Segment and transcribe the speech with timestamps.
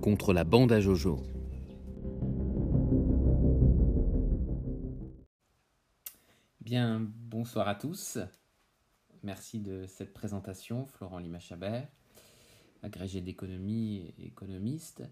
[0.00, 1.22] contre la bande à Jojo.
[6.60, 8.18] Bien, bonsoir à tous.
[9.22, 11.88] Merci de cette présentation, Florent Lima-Chabert,
[12.82, 15.02] agrégé d'économie et économiste.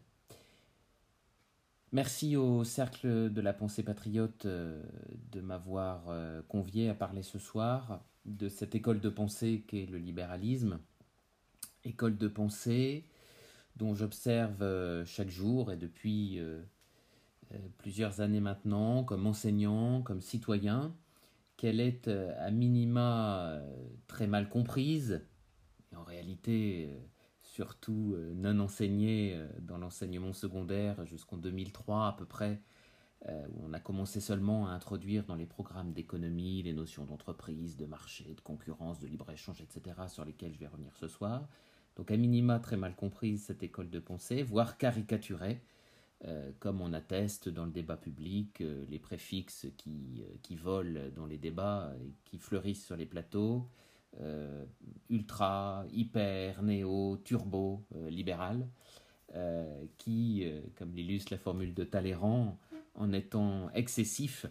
[1.93, 4.83] Merci au Cercle de la Pensée Patriote euh,
[5.33, 9.99] de m'avoir euh, convié à parler ce soir de cette école de pensée qu'est le
[9.99, 10.79] libéralisme.
[11.85, 13.05] École de pensée
[13.77, 16.41] dont j'observe euh, chaque jour et depuis
[17.79, 20.95] plusieurs années maintenant, comme enseignant, comme citoyen,
[21.57, 23.63] qu'elle est à minima
[24.09, 25.23] très mal comprise,
[25.95, 26.91] en réalité
[27.57, 32.61] surtout euh, non enseigné euh, dans l'enseignement secondaire jusqu'en 2003 à peu près,
[33.29, 37.79] euh, où on a commencé seulement à introduire dans les programmes d'économie les notions d'entreprise,
[37.79, 41.49] de marché, de concurrence, de libre-échange, etc., sur lesquelles je vais revenir ce soir.
[41.97, 45.61] Donc à minima très mal comprise cette école de pensée, voire caricaturée,
[46.61, 51.93] comme on atteste dans le débat public les préfixes qui, qui volent dans les débats
[52.03, 53.69] et qui fleurissent sur les plateaux,
[54.21, 54.65] euh,
[55.11, 58.67] ultra, hyper, néo, turbo, euh, libéral,
[59.35, 62.59] euh, qui, comme l'illustre la formule de Talleyrand,
[62.95, 64.47] en étant excessifs,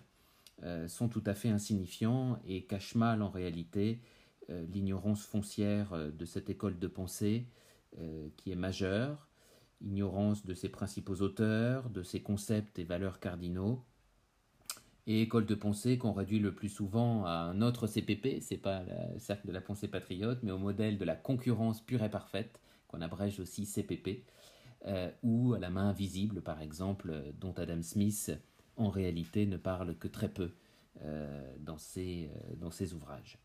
[0.87, 3.99] sont tout à fait insignifiants et cachent mal en réalité
[4.49, 7.47] l'ignorance foncière de cette école de pensée
[8.37, 9.27] qui est majeure,
[9.81, 13.83] ignorance de ses principaux auteurs, de ses concepts et valeurs cardinaux,
[15.07, 18.83] et école de pensée qu'on réduit le plus souvent à un autre CPP, c'est pas
[18.83, 22.59] le cercle de la pensée patriote, mais au modèle de la concurrence pure et parfaite,
[22.87, 24.23] qu'on abrège aussi CPP,
[24.87, 28.31] euh, ou à la main invisible, par exemple, dont Adam Smith,
[28.77, 30.51] en réalité, ne parle que très peu
[31.03, 33.37] euh, dans, ses, euh, dans ses ouvrages.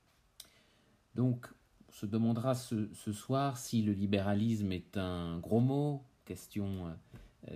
[1.14, 1.46] Donc,
[1.88, 6.96] on se demandera ce, soir si le libéralisme est un gros mot, question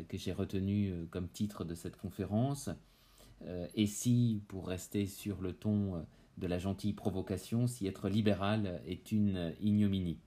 [0.09, 2.71] que j'ai retenue comme titre de cette conférence,
[3.47, 5.99] euh, et si, pour rester sur le ton euh,
[6.39, 10.19] de la gentille provocation, si être libéral est une ignominie.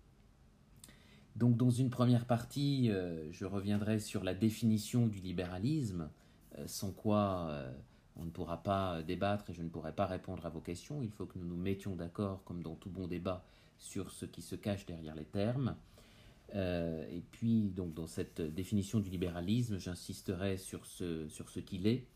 [1.35, 6.09] Donc dans une première partie, euh, je reviendrai sur la définition du libéralisme,
[6.65, 7.61] sans quoi
[8.17, 11.01] on ne pourra pas débattre et je ne pourrai pas répondre à vos questions.
[11.01, 13.45] Il faut que nous nous mettions d'accord, comme dans tout bon débat,
[13.77, 15.75] sur ce qui se cache derrière les termes.
[16.53, 22.07] et puis, donc, dans cette définition du libéralisme, j'insisterai sur ce, sur ce qu'il est,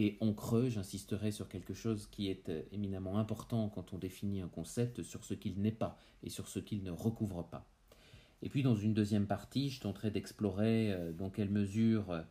[0.00, 4.40] et en creux, j'insisterai sur quelque chose qui est euh, éminemment important quand on définit
[4.40, 7.66] un concept, sur ce qu'il n'est pas et sur ce qu'il ne recouvre pas.
[8.40, 12.22] Et puis dans une deuxième partie, je tenterai d'explorer euh, dans quelle mesure euh,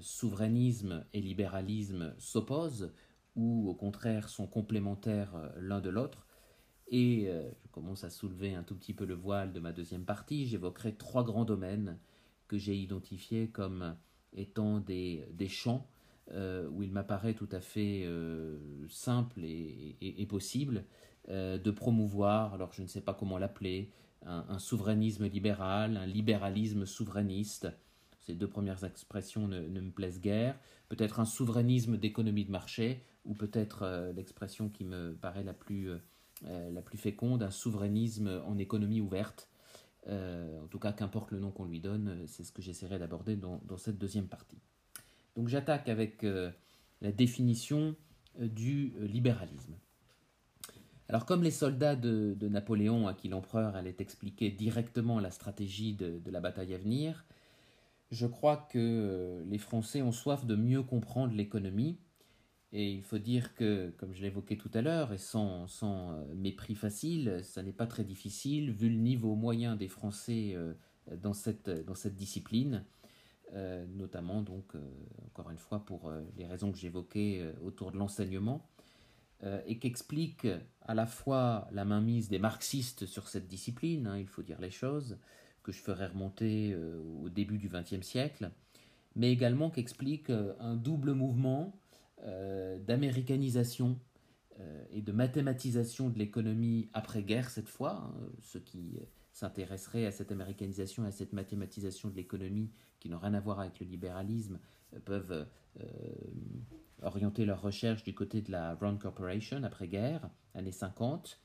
[0.00, 2.92] souverainisme et libéralisme s'opposent
[3.36, 6.26] ou au contraire sont complémentaires l'un de l'autre.
[6.88, 10.46] Et je commence à soulever un tout petit peu le voile de ma deuxième partie.
[10.46, 11.98] J'évoquerai trois grands domaines
[12.48, 13.96] que j'ai identifiés comme
[14.32, 15.86] étant des, des champs
[16.32, 18.58] euh, où il m'apparaît tout à fait euh,
[18.90, 20.84] simple et, possible
[21.30, 23.90] euh, de promouvoir, alors je ne sais pas comment l'appeler,
[24.26, 27.68] un, souverainisme libéral, un libéralisme souverainiste.
[28.28, 30.58] Ces deux premières expressions ne, me plaisent guère.
[30.88, 35.90] Peut-être un souverainisme d'économie de marché, ou peut-être l'expression qui me paraît la plus,
[36.42, 39.50] la plus féconde, un souverainisme en économie ouverte.
[40.06, 43.76] en tout cas, qu'importe le nom qu'on lui donne, c'est ce que j'essaierai d'aborder dans
[43.76, 44.60] cette deuxième partie.
[45.38, 46.50] Donc j'attaque avec euh,
[47.00, 47.94] la définition
[48.40, 49.76] euh, du euh, libéralisme.
[51.08, 56.20] Alors comme les soldats de, Napoléon à qui l'empereur allait expliquer directement la stratégie de,
[56.28, 57.24] la bataille à venir,
[58.10, 61.98] je crois que les Français ont soif de mieux comprendre l'économie.
[62.70, 65.66] Et il faut dire que, comme je l'évoquais tout à l'heure, et sans,
[66.34, 70.54] mépris facile, ça n'est pas très difficile, vu le niveau moyen des Français
[71.16, 72.84] dans cette, dans cette discipline,
[73.54, 74.78] euh, notamment donc euh,
[75.26, 78.66] encore une fois pour euh, les raisons que j'évoquais autour de l'enseignement,
[79.66, 80.48] et qu'explique
[80.80, 84.72] à la fois la mainmise des marxistes sur cette discipline, hein, il faut dire les
[84.72, 85.16] choses,
[85.68, 86.74] que je ferai remonter
[87.22, 88.50] au début du XXe siècle,
[89.14, 91.78] mais également qu'explique un double mouvement
[92.86, 93.98] d'américanisation
[94.90, 98.98] et de mathématisation de l'économie après-guerre cette fois, hein, ce qui
[99.38, 103.60] s'intéresserait à cette américanisation et à cette mathématisation de l'économie qui n'ont rien à voir
[103.60, 104.58] avec le libéralisme
[104.94, 105.46] euh, peuvent
[105.80, 105.84] euh,
[107.02, 111.40] orienter leurs recherches du côté de la Brown Corporation après-guerre, années 50.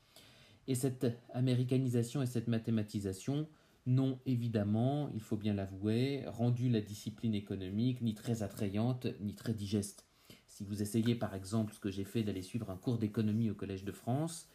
[0.66, 3.46] Et cette américanisation et cette mathématisation
[3.86, 9.54] n'ont évidemment, il faut bien l'avouer, rendu la discipline économique ni très attrayante ni très
[9.54, 10.06] digeste.
[10.46, 13.54] Si vous essayez par exemple ce que j'ai fait d'aller suivre un cours d'économie au
[13.54, 14.48] Collège de France,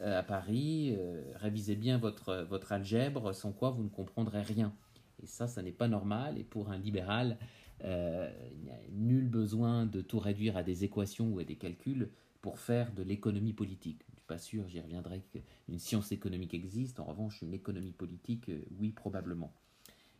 [0.00, 0.96] euh, à Paris,
[1.36, 4.74] révisez bien votre, votre algèbre, sans quoi vous ne comprendrez rien.
[5.22, 6.38] Et ça, ça n'est pas normal.
[6.38, 7.38] Et pour un libéral,
[7.84, 11.56] euh, il n'y a nul besoin de tout réduire à des équations ou à des
[11.56, 12.10] calculs
[12.40, 14.02] pour faire de l'économie politique.
[14.26, 17.00] Pas sûr, j'y reviendrai, qu'une science économique existe.
[17.00, 19.52] En revanche, une économie politique, euh, oui, probablement.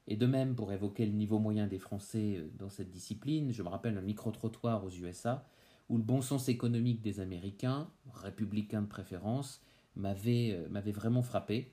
[0.07, 3.63] Et de même, pour évoquer le niveau moyen des Français euh, dans cette discipline, je
[3.63, 5.47] me rappelle un micro-trottoir aux USA
[5.89, 9.63] où le bon sens économique des Américains, républicains de préférence,
[9.97, 11.73] m'avait vraiment frappé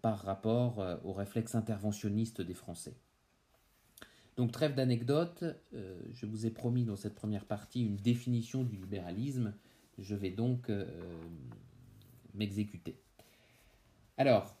[0.00, 2.96] par rapport au réflexe interventionniste des Français.
[4.36, 5.44] Donc trêve d'anecdotes,
[5.74, 9.54] euh, je vous ai promis dans cette première partie une définition du libéralisme,
[9.98, 10.86] je vais donc euh,
[12.34, 13.00] m'exécuter.
[14.16, 14.56] Alors,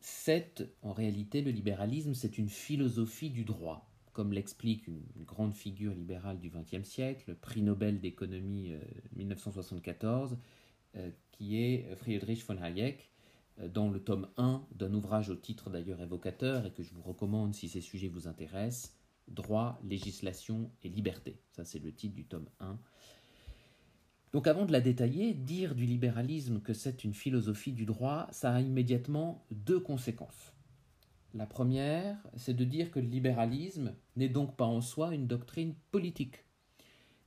[0.00, 5.92] c'est en réalité le libéralisme, c'est une philosophie du droit, comme l'explique une, grande figure
[5.92, 8.72] libérale du XXe siècle, prix Nobel d'économie
[9.16, 10.38] 1974,
[10.96, 13.10] euh, qui est Friedrich von Hayek,
[13.58, 17.54] dans le tome 1 d'un ouvrage au titre d'ailleurs évocateur et que je vous recommande
[17.54, 18.94] si ces sujets vous intéressent,
[19.28, 21.40] droit, législation et liberté.
[21.50, 22.78] Ça, c'est le titre du tome 1.
[24.36, 28.52] Donc avant de la détailler, dire du libéralisme que c'est une philosophie du droit, ça
[28.52, 30.52] a immédiatement deux conséquences.
[31.32, 35.74] La première, c'est de dire que le libéralisme n'est donc pas en soi une doctrine
[35.90, 36.44] politique,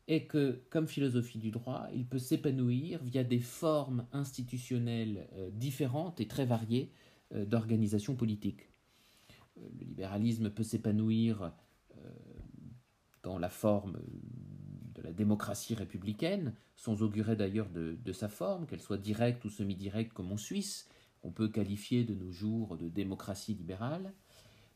[0.07, 6.21] et que, comme philosophie du droit, il peut s'épanouir via des formes institutionnelles euh, différentes
[6.21, 6.91] et très variées
[7.33, 8.69] euh, d'organisation politique.
[9.57, 11.53] Euh, le libéralisme peut s'épanouir
[13.23, 13.97] dans la forme
[15.03, 20.31] la démocratie républicaine, sans augurer d'ailleurs de, sa forme, qu'elle soit directe ou semi-directe comme
[20.31, 20.87] en Suisse,
[21.23, 24.13] on peut qualifier de nos jours de démocratie libérale,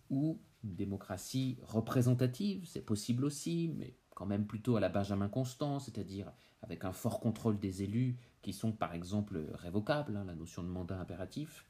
[0.10, 6.32] ou démocratie représentative, c'est possible aussi, mais quand même plutôt à la Benjamin Constant, c'est-à-dire
[6.62, 10.68] avec un fort contrôle des élus qui sont par exemple révocables, hein, la notion de
[10.68, 11.66] mandat impératif.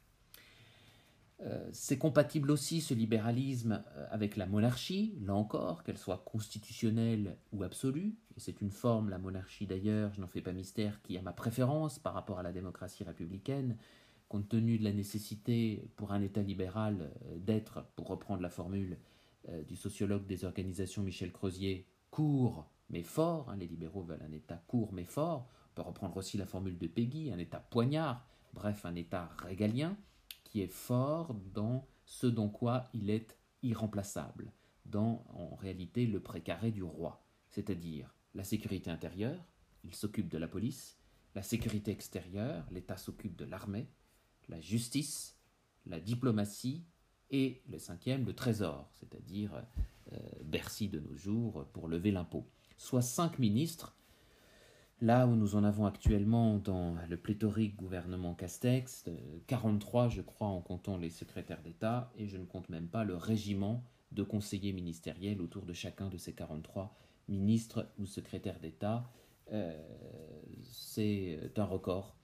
[1.42, 7.38] Euh, c'est compatible aussi ce libéralisme euh, avec la monarchie, là encore, qu'elle soit constitutionnelle
[7.52, 8.16] ou absolue.
[8.38, 12.00] C'est une forme, la monarchie d'ailleurs, je n'en fais pas mystère, qui a ma préférence
[12.00, 13.78] par rapport à la démocratie républicaine,
[14.28, 18.98] compte tenu de la nécessité pour un État libéral euh, d'être, pour reprendre la formule
[19.68, 23.50] du sociologue des organisations Michel Crozier, court mais fort.
[23.50, 25.50] Hein, les libéraux veulent un État court mais fort.
[25.72, 29.98] On peut reprendre aussi la formule de Peggy, un État poignard, bref, un État régalien
[30.44, 34.52] qui est fort dans ce dont quoi il est irremplaçable,
[34.86, 39.40] dans en réalité le précaré du roi, c'est-à-dire la sécurité intérieure,
[39.84, 40.98] il s'occupe de la police,
[41.36, 43.88] la sécurité extérieure, l'État s'occupe de l'armée,
[44.50, 45.38] la justice,
[45.86, 46.84] la diplomatie
[47.32, 49.64] et le cinquième, le trésor, c'est-à-dire
[50.12, 52.48] euh, Bercy de nos jours pour lever l'impôt.
[52.78, 53.96] Soit cinq ministres
[55.02, 59.06] Là où nous en avons actuellement dans le pléthorique gouvernement Castex,
[59.48, 63.18] 43 je crois en comptant les secrétaires d'État, et je ne compte même pas le
[63.18, 63.84] régiment
[64.14, 66.96] de conseillers ministériels autour de chacun de ces 43
[67.28, 69.10] ministres ou secrétaires d'État.
[69.52, 69.78] Euh,
[70.64, 72.16] c'est un record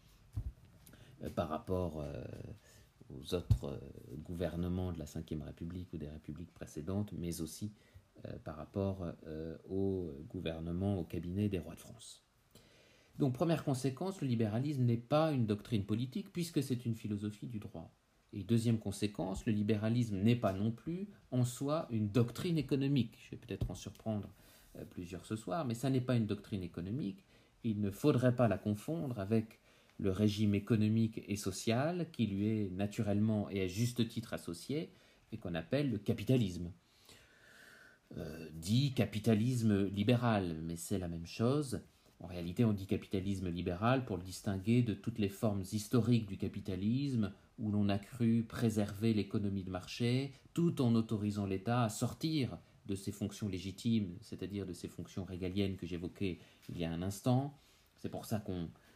[1.23, 2.23] euh, par rapport euh,
[3.09, 3.79] aux autres
[4.23, 7.73] gouvernements de la Ve République ou des républiques précédentes, mais aussi
[8.43, 9.07] par rapport
[9.69, 12.21] au gouvernement, au cabinet des rois de France.
[13.17, 17.59] Donc première conséquence, le libéralisme n'est pas une doctrine politique puisque c'est une philosophie du
[17.59, 17.91] droit.
[18.33, 23.17] Et deuxième conséquence, le libéralisme n'est pas non plus en soi une doctrine économique.
[23.25, 24.29] Je vais peut-être en surprendre
[24.77, 27.23] euh, plusieurs ce soir, mais ça n'est pas une doctrine économique.
[27.63, 29.59] Il ne faudrait pas la confondre avec
[29.97, 34.91] le régime économique et social qui lui est naturellement et à juste titre associé
[35.31, 36.71] et qu'on appelle le capitalisme.
[38.17, 41.81] Euh, dit capitalisme libéral, mais c'est la même chose.
[42.19, 46.37] En réalité, on dit capitalisme libéral pour le distinguer de toutes les formes historiques du
[46.37, 52.57] capitalisme où l'on a cru préserver l'économie de marché tout en autorisant l'État à sortir
[52.85, 56.39] de ses fonctions légitimes, c'est-à-dire de ses fonctions régaliennes que j'évoquais
[56.69, 57.57] il y a un instant.
[57.95, 58.43] C'est pour ça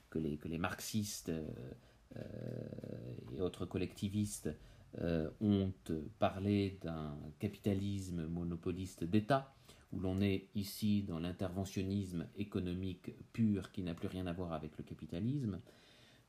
[0.10, 1.48] que, les, marxistes euh,
[2.15, 2.22] euh,
[3.36, 4.50] et autres collectivistes
[5.01, 5.72] euh, ont
[6.20, 9.53] parlé d'un capitalisme monopoliste d'État
[9.91, 14.77] où l'on est ici dans l'interventionnisme économique pur qui n'a plus rien à voir avec
[14.77, 15.60] le capitalisme,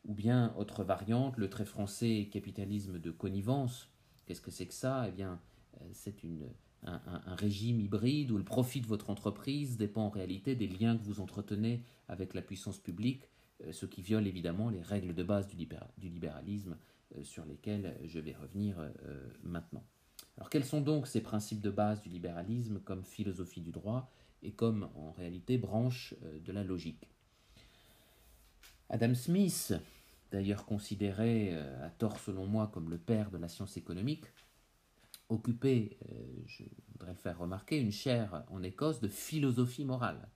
[0.04, 3.88] ou bien, autre variante, le très français capitalisme de connivence.
[4.26, 5.06] Qu'est-ce que c'est que ça?
[5.08, 5.40] Eh bien,
[5.80, 6.14] euh, c'est
[6.82, 10.96] un, un, régime hybride où le profit de votre entreprise dépend en réalité des liens
[10.96, 13.28] que vous entretenez avec la puissance publique,
[13.62, 15.56] euh, ce qui viole évidemment les règles de base du,
[16.02, 16.76] libéralisme
[17.16, 18.76] euh, sur lesquelles je vais revenir
[19.42, 19.84] maintenant.
[20.36, 24.10] Alors quels sont donc ces principes de base du libéralisme comme philosophie du droit
[24.42, 27.13] et comme en réalité branche de la logique?
[28.90, 29.74] Adam Smith,
[30.30, 34.24] d'ailleurs considéré euh, à tort selon moi comme le père de la science économique,
[35.30, 35.96] occupé,
[36.46, 40.28] je voudrais faire remarquer, une chaire en Écosse de philosophie morale.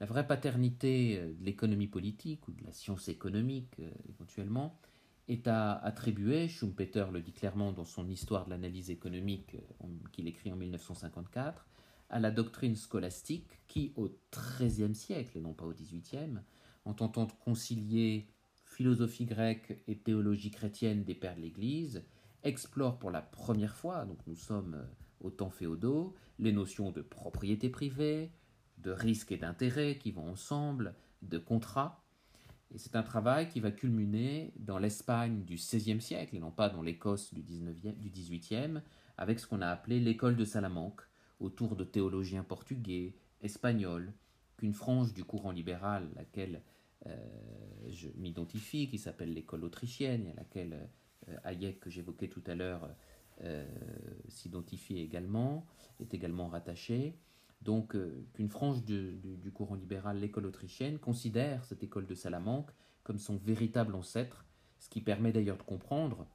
[0.00, 4.76] La vraie paternité de l'économie politique ou de la science économique éventuellement
[5.28, 9.56] est à attribuer, Schumpeter le dit clairement dans son Histoire de l'analyse économique
[10.12, 11.66] qu'il écrit en 1954,
[12.10, 16.40] à la doctrine scolastique qui, au XIIIe siècle et non pas au XVIIIe,
[16.84, 18.28] en tentant de concilier
[18.64, 22.04] philosophie grecque et théologie chrétienne des pères de l'Église,
[22.42, 24.84] explore pour la première fois, donc nous sommes euh,
[25.20, 28.30] au temps féodaux, les notions de propriété privée,
[28.78, 32.04] de risque et d'intérêt qui vont ensemble, de contrat.
[32.74, 36.68] Et c'est un travail qui va culminer dans l'Espagne du XVIe siècle, et non pas
[36.68, 38.82] dans l'Écosse du, du XVIIIe,
[39.16, 41.02] avec ce qu'on a appelé l'école de Salamanque,
[41.40, 44.12] autour de théologiens portugais, espagnols,
[44.56, 46.62] qu'une frange du courant libéral, laquelle
[47.88, 50.88] je m'identifie, qui s'appelle l'école autrichienne, à laquelle
[51.28, 52.88] euh, Hayek, que j'évoquais tout à l'heure,
[53.42, 53.66] euh,
[54.28, 55.66] s'identifie également,
[56.00, 57.14] est également rattachée.
[57.62, 57.96] Donc,
[58.34, 62.70] qu'une frange du, du, courant libéral, l'école autrichienne, considère cette école de Salamanque
[63.04, 64.44] comme son véritable ancêtre,
[64.78, 66.26] ce qui permet d'ailleurs de comprendre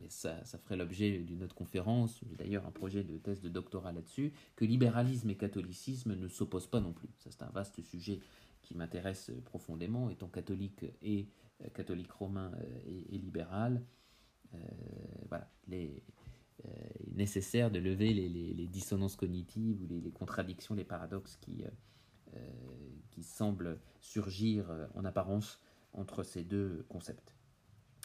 [0.00, 3.48] mais ça, ça ferait l'objet d'une autre conférence, j'ai d'ailleurs un projet de thèse de
[3.48, 7.08] doctorat là-dessus, que libéralisme et catholicisme ne s'opposent pas non plus.
[7.18, 8.20] Ça, c'est un vaste sujet
[8.66, 11.28] qui m'intéresse profondément, étant catholique et
[11.64, 13.80] euh, catholique romain euh, et, libéral.
[14.54, 14.58] Euh,
[15.28, 16.02] voilà, les,
[17.14, 21.62] nécessaire de lever les, dissonances cognitives ou les, contradictions, les paradoxes qui,
[23.10, 25.60] qui semblent surgir en apparence
[25.92, 27.36] entre ces deux concepts.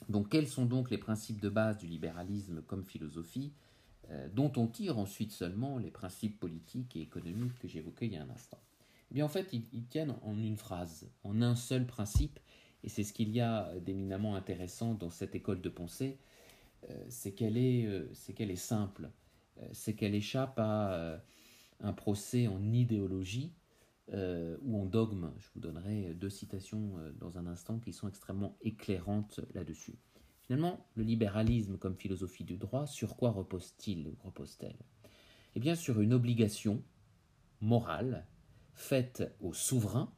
[0.09, 3.53] Donc quels sont donc les principes de base du libéralisme comme philosophie,
[4.33, 8.23] dont on tire ensuite seulement les principes politiques et économiques que j'évoquais il y a
[8.23, 8.61] un instant?
[9.11, 12.39] Bien en fait, ils, tiennent en une phrase, en un seul principe,
[12.83, 16.17] et c'est ce qu'il y a d'éminemment intéressant dans cette école de pensée,
[16.89, 19.09] euh, c'est qu'elle est, euh, qu'elle est simple,
[19.73, 21.21] c'est qu'elle échappe à
[21.81, 23.53] un procès en idéologie
[24.11, 25.31] ou en dogme.
[25.37, 29.99] Je vous donnerai deux citations dans un instant qui sont extrêmement éclairantes là-dessus.
[30.51, 34.75] Finalement, le libéralisme comme philosophie du droit, sur quoi repose-t-il repose-t-elle?
[35.55, 36.83] Eh bien, sur une obligation
[37.61, 38.25] morale
[38.73, 40.13] faite au souverain,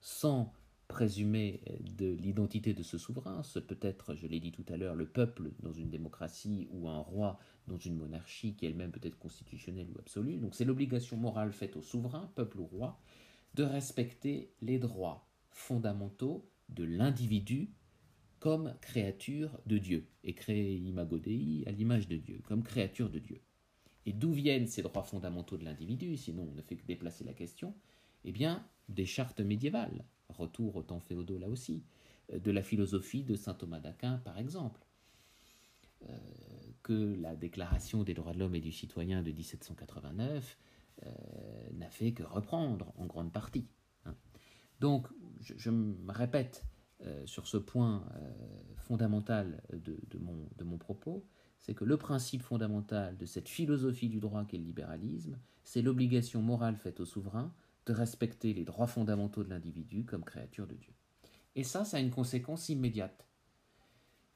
[0.00, 0.52] sans
[0.88, 1.62] présumer
[1.96, 5.06] de l'identité de ce souverain, ce peut être, je l'ai dit tout à l'heure, le
[5.06, 7.38] peuple dans une démocratie ou un roi
[7.68, 10.38] dans une monarchie qui elle-même peut être constitutionnelle ou absolue.
[10.38, 13.00] Donc c'est l'obligation morale faite au souverain, peuple ou roi,
[13.54, 17.70] de respecter les droits fondamentaux de l'individu
[18.40, 23.18] comme créature de Dieu, et créé imago Dei à l'image de Dieu, comme créature de
[23.18, 23.40] Dieu.
[24.06, 27.34] Et d'où viennent ces droits fondamentaux de l'individu, sinon on ne fait que déplacer la
[27.34, 27.74] question?
[28.24, 31.84] Eh bien, des chartes médiévales, retour au temps féodaux là aussi,
[32.32, 34.84] euh, de la philosophie de saint Thomas d'Aquin par exemple,
[36.08, 36.18] euh,
[36.82, 40.58] que la Déclaration des droits de l'homme et du citoyen de 1789
[41.02, 41.10] euh,
[41.74, 43.68] n'a fait que reprendre en grande partie.
[44.06, 44.14] Hein.
[44.80, 45.08] Donc,
[45.40, 46.64] je me répète,
[47.24, 48.04] sur ce point
[48.76, 51.24] fondamental de mon propos,
[51.60, 56.42] c'est que le principe fondamental de cette philosophie du droit qu'est le libéralisme, c'est l'obligation
[56.42, 57.52] morale faite au souverain
[57.86, 60.92] de respecter les droits fondamentaux de l'individu comme créature de Dieu.
[61.54, 63.26] Et ça, ça a une conséquence immédiate.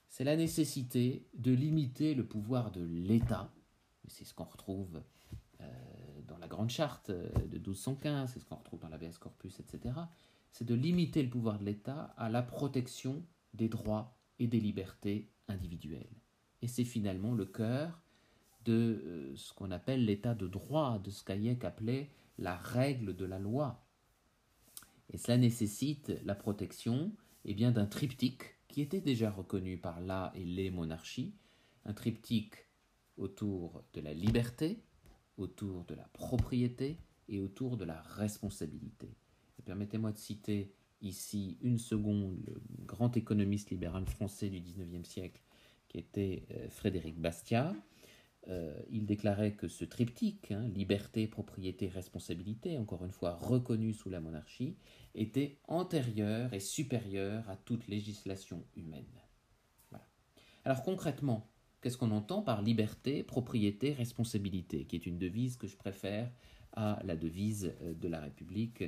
[0.09, 3.53] C'est la nécessité de limiter le pouvoir de l'État.
[4.07, 5.03] C'est ce qu'on retrouve
[5.61, 5.65] euh,
[6.27, 9.93] dans la Grande Charte de 1215, c'est ce qu'on retrouve dans l'ABS corpus, etc
[10.55, 15.29] c'est de limiter le pouvoir de l'État à la protection des droits et des libertés
[15.49, 16.23] individuelles.
[16.65, 18.01] Et c'est finalement le cœur
[18.65, 18.73] de
[19.05, 23.39] euh, ce qu'on appelle l'état de droit, de ce qu'Hayek appelait la règle de la
[23.39, 23.87] loi.
[25.11, 27.13] Et cela nécessite la protection
[27.45, 31.35] eh bien, d'un triptyque qui était déjà reconnu par la et les monarchies,
[31.85, 32.55] un triptyque
[33.19, 34.83] autour de la liberté,
[35.37, 39.15] autour de la propriété et autour de la responsabilité.
[39.67, 45.44] Permettez-moi de citer ici une seconde le grand économiste libéral français du XIXe siècle,
[45.95, 47.75] était euh, Frédéric Bastiat.
[48.49, 54.11] Euh, il déclarait que ce triptyque, hein, liberté, propriété, responsabilité, encore une fois reconnu sous
[54.11, 54.77] la monarchie,
[55.15, 59.05] était antérieur et supérieur à toute législation humaine.
[60.67, 65.77] Alors concrètement, qu'est-ce qu'on entend par liberté, propriété, responsabilité, qui est une devise que je
[65.77, 66.31] préfère
[66.73, 68.85] à la devise euh, de la République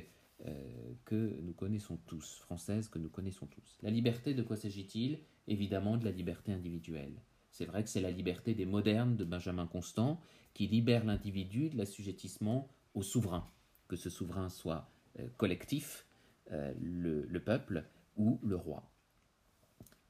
[1.05, 3.79] que nous connaissons tous, française que nous connaissons tous.
[3.81, 5.17] La liberté, de quoi s'agit-il?
[5.47, 7.21] Évidemment de la liberté individuelle.
[7.51, 10.19] C'est vrai que c'est la liberté des modernes de Benjamin Constant
[10.53, 13.47] qui libère l'individu de l'assujettissement au souverain,
[13.87, 14.89] que ce souverain soit
[15.19, 16.05] euh, collectif,
[16.51, 17.85] euh, le, peuple
[18.15, 18.89] ou le roi.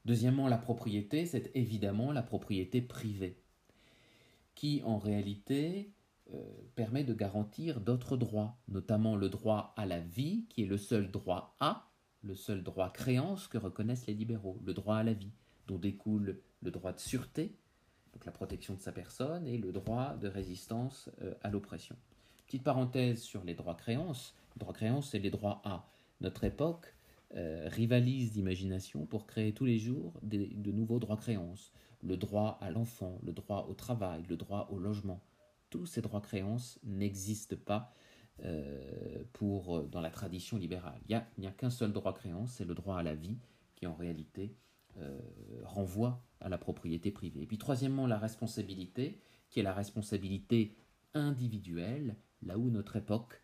[0.05, 3.37] Deuxièmement, la propriété, c'est évidemment la propriété privée.
[4.55, 5.91] qui en réalité
[6.33, 6.43] euh,
[6.75, 11.11] permet de garantir d'autres droits, notamment le droit à la vie, qui est le seul
[11.11, 11.86] droit à,
[12.27, 15.31] le seul droit créance que reconnaissent les libéraux, le droit à la vie,
[15.67, 17.55] dont découle le droit de sûreté,
[18.13, 21.95] donc la protection de sa personne, et le droit de résistance euh, à l'oppression.
[22.45, 24.35] Petite parenthèse sur les droits créances.
[24.55, 25.87] Les droits créances, c'est les droits à.
[26.19, 26.95] Notre époque
[27.35, 31.71] euh, rivalise d'imagination pour créer tous les jours de nouveaux droits créances.
[32.01, 35.21] Le droit à l'enfant, le droit au travail, le droit au logement,
[35.69, 37.93] tous ces droits créances n'existent pas
[38.45, 40.99] euh, pour, euh, dans la tradition libérale.
[41.09, 43.35] Il n'y a, qu'un seul droit créance, c'est le droit à la vie,
[43.75, 44.55] qui en réalité
[44.99, 45.19] euh,
[45.63, 47.41] renvoie à la propriété privée.
[47.41, 50.75] Et puis troisièmement, la responsabilité, qui est la responsabilité
[51.15, 53.41] individuelle, là où notre époque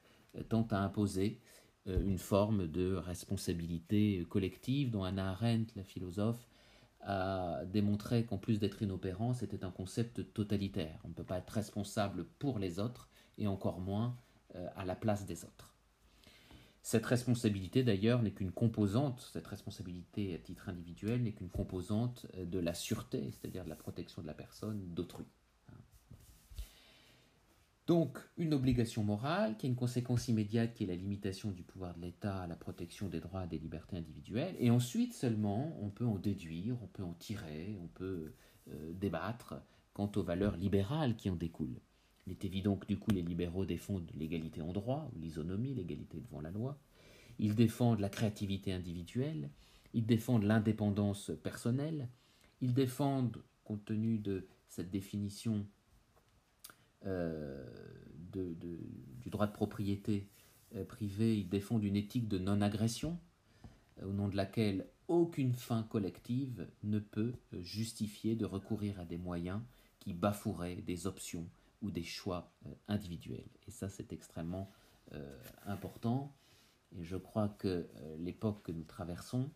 [0.49, 1.41] tente à imposer
[1.85, 6.47] une forme de responsabilité collective dont Hannah Arendt, la philosophe,
[7.01, 10.99] a démontré qu'en plus d'être inopérant, c'était un concept totalitaire.
[11.03, 14.15] On ne peut pas être responsable pour les autres et encore moins
[14.75, 15.73] à la place des autres.
[16.83, 22.45] Cette responsabilité d'ailleurs n'est qu'une composante, cette responsabilité à titre individuel n'est qu'une composante euh,
[22.45, 25.25] de la sûreté, c'est-à-dire de la protection de la personne d'autrui.
[27.87, 31.95] Donc, une obligation morale qui a une conséquence immédiate qui est la limitation du pouvoir
[31.95, 34.55] de l'État à la protection des droits et des libertés individuelles.
[34.59, 38.33] Et ensuite seulement, on peut en déduire, on peut en tirer, on peut
[38.69, 39.55] euh, débattre
[39.93, 41.79] quant aux valeurs libérales qui en découlent.
[42.25, 46.41] Il est évident que du coup, les libéraux défendent l'égalité en droit, l'isonomie, l'égalité devant
[46.41, 46.79] la loi.
[47.39, 49.49] Ils défendent la créativité individuelle,
[49.93, 52.07] ils défendent l'indépendance personnelle,
[52.61, 55.65] ils défendent, compte tenu de cette définition
[57.05, 57.65] euh,
[58.31, 60.27] du droit de propriété
[60.75, 63.19] euh, privée, ils défendent une éthique de non-agression,
[64.01, 69.17] euh, au nom de laquelle aucune fin collective ne peut justifier de recourir à des
[69.17, 69.61] moyens
[69.99, 71.47] qui bafoueraient des options
[71.83, 72.51] ou des choix
[72.87, 73.49] individuels.
[73.67, 74.71] Et ça, c'est extrêmement
[75.65, 76.33] important.
[76.97, 79.51] Et je crois que l'époque que nous traversons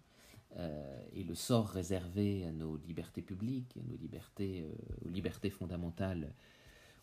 [1.14, 4.66] et le sort réservé à nos libertés publiques, à nos libertés,
[5.04, 6.34] aux libertés fondamentales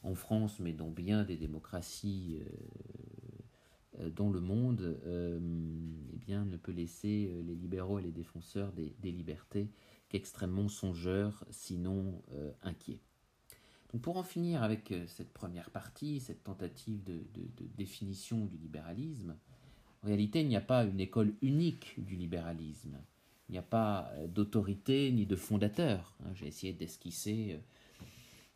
[0.05, 5.41] en France, mais dans bien des démocraties euh, euh, dans le monde, euh,
[6.13, 9.71] eh bien, ne peut laisser les libéraux et les défenseurs des, libertés
[10.09, 12.23] qu'extrêmement songeurs, sinon
[12.63, 13.01] inquiets.
[14.03, 17.25] Pour en finir avec cette première partie, cette tentative de,
[17.77, 19.37] définition du libéralisme,
[20.03, 22.99] en réalité, il n'y a pas une école unique du libéralisme.
[23.49, 26.17] Il n'y a pas d'autorité ni de fondateur.
[26.21, 26.33] Hein.
[26.35, 27.61] J'ai essayé d'esquisser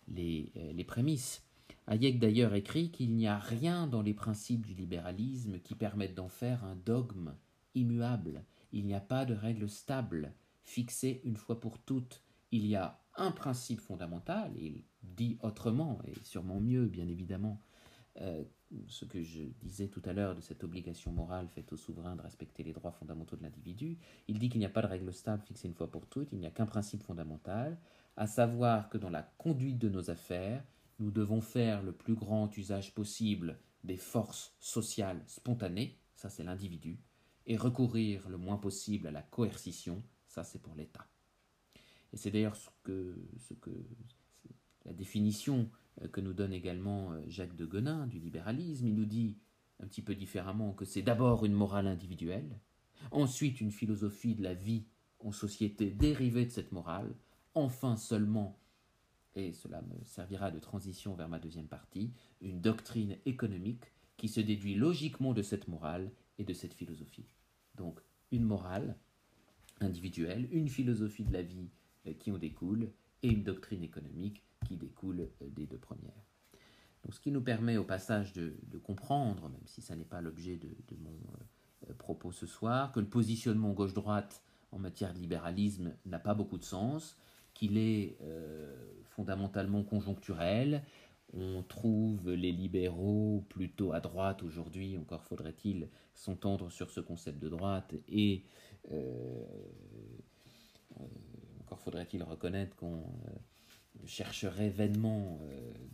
[0.09, 1.43] les, euh, les prémices.
[1.87, 6.29] Hayek d'ailleurs écrit qu'il n'y a rien dans les principes du libéralisme qui permettent d'en
[6.29, 7.35] faire un dogme
[7.75, 8.45] immuable.
[8.73, 10.33] Il n'y a pas de règle stable,
[10.65, 12.23] fixée une fois pour toutes.
[12.51, 17.61] Il y a un principe fondamental, il dit autrement, et sûrement mieux bien évidemment,
[18.21, 18.43] euh,
[18.87, 22.23] ce que je disais tout à l'heure de cette obligation morale faite au souverain de
[22.23, 25.43] respecter les droits fondamentaux de l'individu, il dit qu'il n'y a pas de règle stable
[25.43, 27.79] fixée une fois pour toutes, il n'y a qu'un principe fondamental,
[28.17, 30.65] à savoir que dans la conduite de nos affaires,
[30.99, 37.01] nous devons faire le plus grand usage possible des forces sociales spontanées, ça c'est l'individu,
[37.47, 41.07] et recourir le moins possible à la coercition, ça c'est pour l'État.
[42.13, 43.15] Et c'est d'ailleurs ce que,
[44.85, 45.71] la définition
[46.03, 48.87] euh, que nous donne également euh, Jacques de Gonin du libéralisme.
[48.87, 49.37] Il nous dit
[49.81, 52.59] un petit peu différemment que c'est d'abord une morale individuelle,
[53.11, 54.85] ensuite une philosophie de la vie
[55.21, 57.15] en société dérivée de cette morale,
[57.55, 58.59] enfin seulement,
[59.35, 64.41] et cela me servira de transition vers ma deuxième partie, une doctrine économique qui se
[64.41, 67.27] déduit logiquement de cette morale et de cette philosophie.
[67.77, 68.01] Donc
[68.33, 68.97] une morale
[69.81, 71.71] individuelle, une philosophie de la vie
[72.19, 72.91] qui en découle,
[73.23, 76.25] et une doctrine économique qui découle euh, des deux premières.
[77.05, 80.57] Donc, ce qui nous permet au passage de, comprendre, même si ça n'est pas l'objet
[80.57, 81.17] de, mon
[81.89, 86.59] euh, propos ce soir, que le positionnement gauche-droite en matière de libéralisme n'a pas beaucoup
[86.59, 87.17] de sens,
[87.55, 90.83] qu'il est euh, fondamentalement conjoncturel.
[91.35, 97.49] On trouve les libéraux plutôt à droite aujourd'hui, encore faudrait-il s'entendre sur ce concept de
[97.49, 98.45] droite, et
[98.93, 99.45] euh,
[101.01, 101.05] euh,
[101.69, 103.05] encore faudrait-il reconnaître qu'on
[104.07, 105.39] chercherait vainement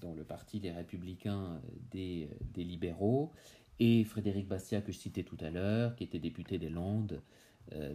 [0.00, 1.60] dans le parti des républicains
[1.90, 3.32] des, des libéraux,
[3.80, 7.20] et Frédéric Bastia, que je citais tout à l'heure, qui était député des Landes,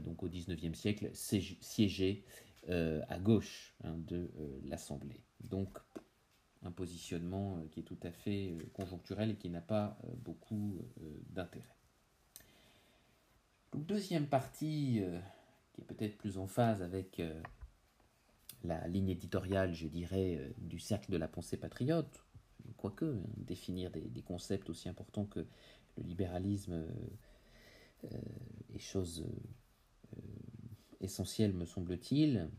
[0.04, 2.24] donc au XIXe siècle, siégeait
[2.68, 5.24] euh, à gauche hein, de euh, l'Assemblée.
[5.50, 5.80] Donc
[6.62, 10.78] un positionnement euh, qui est tout à fait conjoncturel et qui n'a pas beaucoup
[11.30, 11.76] d'intérêt.
[13.74, 15.02] deuxième partie
[15.74, 17.22] qui est peut-être plus en phase avec
[18.64, 22.26] la ligne éditoriale, je dirais, du cercle de la pensée patriote,
[22.78, 25.46] quoique définir des, concepts aussi importants que
[25.98, 26.86] le libéralisme
[28.04, 29.26] est chose
[31.02, 32.50] essentielle, me semble-t-il.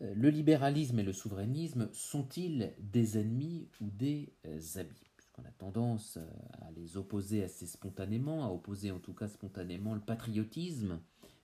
[0.00, 4.32] Le libéralisme et le souverainisme sont-ils des ennemis ou des
[4.76, 6.26] habits on a tendance euh,
[6.66, 11.00] à les opposer assez spontanément, à opposer en tout cas spontanément le patriotisme,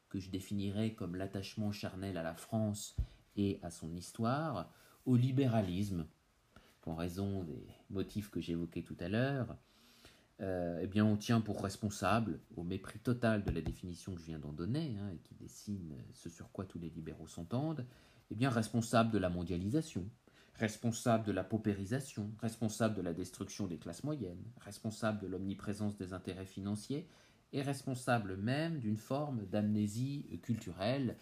[0.09, 2.97] que je définirais comme l'attachement charnel à la France
[3.37, 4.71] et à son histoire,
[5.05, 6.07] au libéralisme,
[6.87, 9.57] en raison des motifs que j'évoquais tout à l'heure,
[10.41, 14.27] euh, eh bien on tient pour responsable, au mépris total de la définition que je
[14.27, 17.85] viens d'en donner, hein, et qui dessine ce sur quoi tous les libéraux s'entendent,
[18.31, 20.09] eh responsable de la mondialisation,
[20.55, 26.13] responsable de la paupérisation, responsable de la destruction des classes moyennes, responsable de l'omniprésence des
[26.13, 27.09] intérêts financiers
[27.53, 31.17] et responsable même d'une forme d'amnésie culturelle.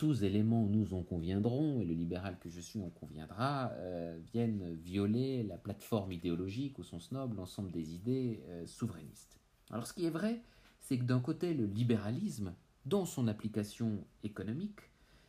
[0.00, 4.72] Tous éléments nous en conviendront, et le libéral que je suis en conviendra, euh, viennent
[4.72, 9.38] violer la plateforme idéologique au sens noble, l'ensemble des idées euh, souverainistes.
[9.68, 10.40] Alors ce qui est vrai,
[10.80, 12.54] c'est que d'un côté, le libéralisme,
[12.86, 14.80] dans son application économique,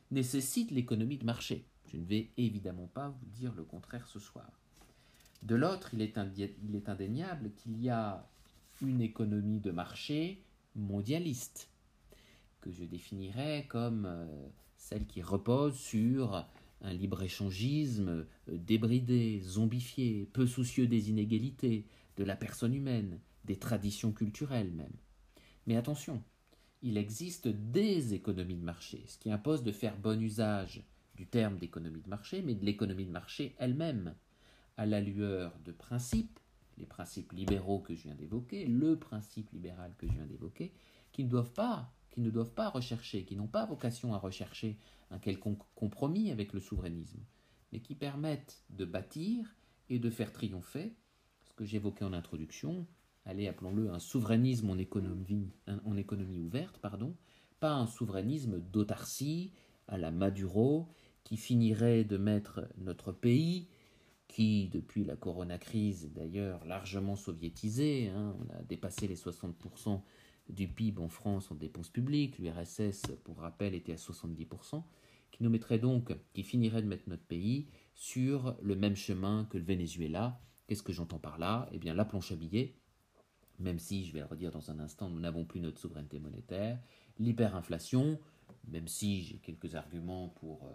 [0.10, 1.66] nécessite l'économie de marché.
[1.92, 4.50] Je ne vais évidemment pas vous dire le contraire ce soir.
[5.44, 6.18] De l'autre, il, est
[6.88, 8.26] indéniable qu'il y a
[8.82, 10.42] une économie de marché
[10.78, 11.68] mondialiste,
[12.62, 14.48] que je définirais comme euh,
[14.82, 16.44] celle qui repose sur
[16.82, 18.26] un libre-échangisme euh,
[18.58, 21.86] débridé, zombifié, peu soucieux des inégalités,
[22.18, 24.98] de la personne humaine, des traditions culturelles même.
[25.68, 26.24] Mais attention,
[26.82, 30.84] il existe des économies de marché, ce qui impose de faire bon usage
[31.16, 34.16] du terme d'économie de marché, mais de l'économie de marché elle-même,
[34.78, 36.40] à la lueur de principes,
[36.80, 40.74] les principes libéraux que je viens d'évoquer, le principe libéral que je viens d'évoquer,
[41.12, 44.78] qui ne doivent pas, qui ne doivent pas rechercher, qui n'ont pas vocation à rechercher
[45.10, 47.20] un quelconque compromis avec le souverainisme,
[47.72, 49.56] mais qui permettent de bâtir
[49.90, 50.94] et de faire triompher
[51.44, 52.86] ce que j'évoquais en introduction,
[53.26, 55.52] allez appelons-le un souverainisme en économie,
[56.40, 57.16] ouverte, pardon,
[57.60, 59.52] pas un souverainisme d'autarcie
[59.88, 60.88] à la Maduro
[61.24, 63.68] qui finirait de mettre notre pays,
[64.28, 70.02] qui depuis la corona-crise d'ailleurs largement soviétisé, hein, on a dépassé les 60%
[70.52, 74.84] du PIB en France en dépenses publiques, l'URSS pour rappel était à 70%,
[75.32, 79.58] qui nous mettrait donc, qui finirait de mettre notre pays sur le même chemin que
[79.58, 80.40] le Venezuela.
[80.68, 81.70] Qu'est-ce que j'entends par là?
[81.72, 82.76] Eh bien la planche à billets,
[83.62, 86.80] même si, je vais le redire dans un instant, nous n'avons plus notre souveraineté monétaire,
[87.20, 88.20] l'hyperinflation,
[88.68, 90.68] même si j'ai quelques arguments pour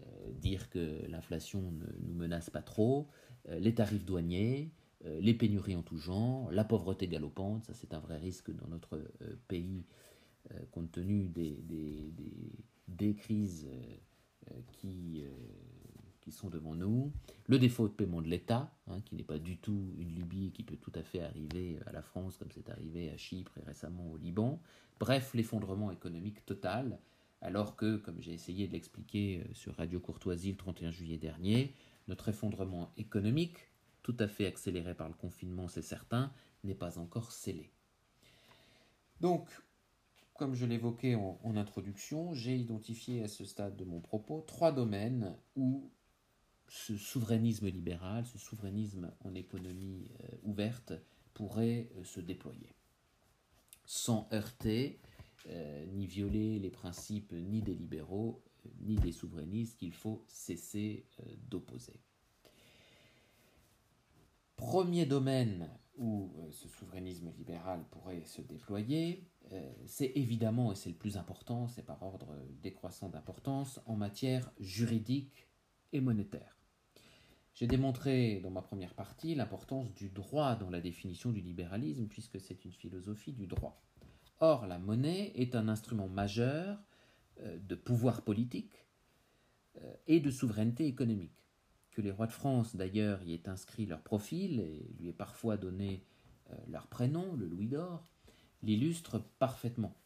[0.00, 3.08] euh, dire que l'inflation ne nous menace pas trop,
[3.48, 4.72] euh, les tarifs douaniers,
[5.04, 9.00] les pénuries en tout genre, la pauvreté galopante, ça c'est un vrai risque dans notre
[9.48, 9.84] pays
[10.70, 11.56] compte tenu des,
[12.88, 13.68] des, crises
[14.72, 15.24] qui,
[16.20, 17.12] qui sont devant nous,
[17.46, 20.62] le défaut de paiement de l'État, hein, qui n'est pas du tout une lubie qui
[20.62, 24.10] peut tout à fait arriver à la France comme c'est arrivé à Chypre et récemment
[24.10, 24.60] au Liban,
[25.00, 26.98] bref l'effondrement économique total
[27.42, 31.72] alors que, comme j'ai essayé de l'expliquer euh, sur Radio Courtoisie le 31 juillet dernier,
[32.08, 33.58] notre effondrement économique,
[34.02, 36.32] tout à fait accéléré par le confinement, c'est certain,
[36.64, 37.70] n'est pas encore scellé.
[39.20, 39.48] Donc,
[40.34, 45.36] comme je l'évoquais en, introduction, j'ai identifié à ce stade de mon propos trois domaines
[45.54, 45.90] où
[46.68, 50.94] ce souverainisme libéral, ce souverainisme en économie euh, ouverte
[51.34, 52.74] pourrait euh, se déployer.
[53.84, 54.98] Sans heurter
[55.48, 58.42] euh, ni violer les principes ni des libéraux,
[58.80, 61.04] ni des souverainistes qu'il faut cesser
[61.50, 62.00] d'opposer.
[64.62, 69.28] Premier domaine où ce souverainisme libéral pourrait se déployer,
[69.86, 72.28] c'est évidemment, et c'est le plus important, c'est par ordre
[72.62, 75.48] décroissant d'importance, en matière juridique
[75.92, 76.56] et monétaire.
[77.54, 82.40] J'ai démontré dans ma première partie l'importance du droit dans la définition du libéralisme, puisque
[82.40, 83.82] c'est une philosophie du droit.
[84.38, 86.80] Or, la monnaie est un instrument majeur
[87.40, 88.86] euh, de pouvoir politique
[89.76, 91.41] euh, et de souveraineté économique.
[91.92, 95.56] Que les rois de France, d'ailleurs, y aient inscrit leur profil et lui aient parfois
[95.56, 96.04] donné
[96.50, 98.06] euh, leur prénom, le Louis d'Or,
[98.62, 99.96] l'illustre parfaitement.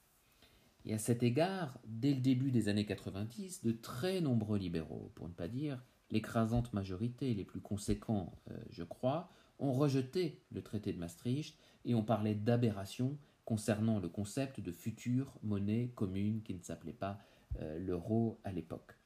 [0.84, 5.28] Et à cet égard, dès le début des années 90, de très nombreux libéraux, pour
[5.28, 8.32] ne pas dire l'écrasante majorité, les plus conséquents,
[8.70, 14.60] je crois, ont rejeté le traité de Maastricht et ont parlé d'aberration concernant le concept
[14.60, 17.18] de future monnaie commune qui ne s'appelait pas
[17.60, 18.98] euh, l'euro à l'époque.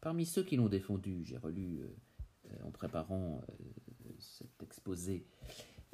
[0.00, 2.05] Parmi ceux qui l'ont défendu, j'ai relu euh, euh,
[2.64, 3.40] en préparant
[4.18, 5.26] cet exposé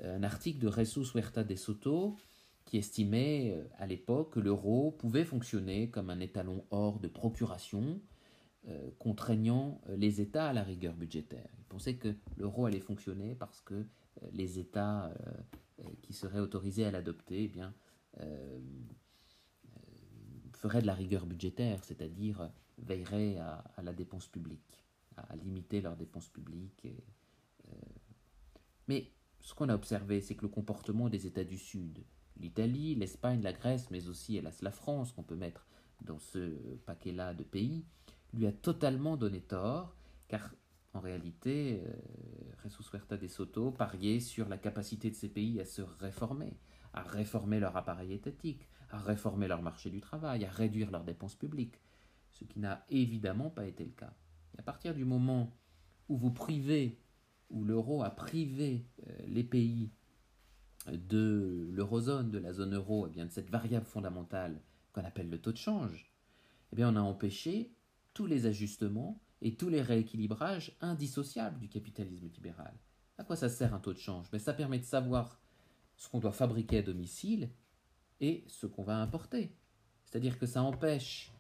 [0.03, 2.17] un article de Jesus Huerta de Soto
[2.65, 8.01] qui estimait à l'époque que l'euro pouvait fonctionner comme un étalon hors de procuration
[8.99, 11.49] contraignant les États à la rigueur budgétaire.
[11.59, 13.85] Il pensait que l'euro allait fonctionner parce que
[14.33, 15.13] les États
[16.03, 17.75] qui seraient autorisés à l'adopter eh bien,
[20.63, 24.82] feraient de la rigueur budgétaire, c'est-à-dire veilleraient à, la dépense publique,
[25.17, 26.87] à, limiter leurs dépenses publiques.
[28.89, 32.05] mais ce qu'on a observé, c'est que le comportement des États du Sud,
[32.39, 35.67] l'Italie, l'Espagne, la Grèce, mais aussi hélas la France, qu'on peut mettre
[36.01, 37.85] dans ce paquet-là de pays,
[38.33, 39.97] lui a totalement donné tort,
[40.29, 40.55] car
[40.95, 45.83] en réalité, euh, Huerta de Soto pariait sur la capacité de ces pays à se
[45.83, 46.59] réformer,
[46.93, 51.35] à réformer leur appareil étatique, à réformer leur marché du travail, à réduire leurs dépenses
[51.35, 51.81] publiques,
[52.31, 54.15] ce qui n'a évidemment pas été le cas.
[54.63, 55.53] À partir du moment
[56.09, 56.97] où vous privez
[57.51, 59.91] où l'euro a privé euh, les pays
[60.87, 65.41] de l'eurozone, de la zone euro, eh bien de cette variable fondamentale qu'on appelle le
[65.41, 66.13] taux de change,
[66.73, 67.75] eh bien on a empêché
[68.15, 72.73] tous les ajustements et tous les rééquilibrages indissociables du capitalisme libéral.
[73.19, 74.27] À quoi ça sert un taux de change?
[74.33, 75.41] Mais ben, Ça permet de savoir
[75.97, 77.51] ce qu'on doit fabriquer à domicile
[78.21, 79.57] et ce qu'on va importer.
[80.05, 81.33] C'est-à-dire que ça empêche,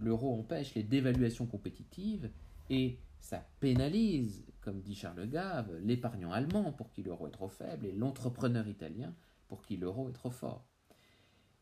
[0.00, 2.30] l'euro empêche les dévaluations compétitives
[2.70, 7.86] et ça pénalise, comme dit Charles Gave, l'épargnant allemand pour qui l'euro est trop faible
[7.86, 9.14] et l'entrepreneur italien
[9.48, 10.66] pour qui l'euro est trop fort.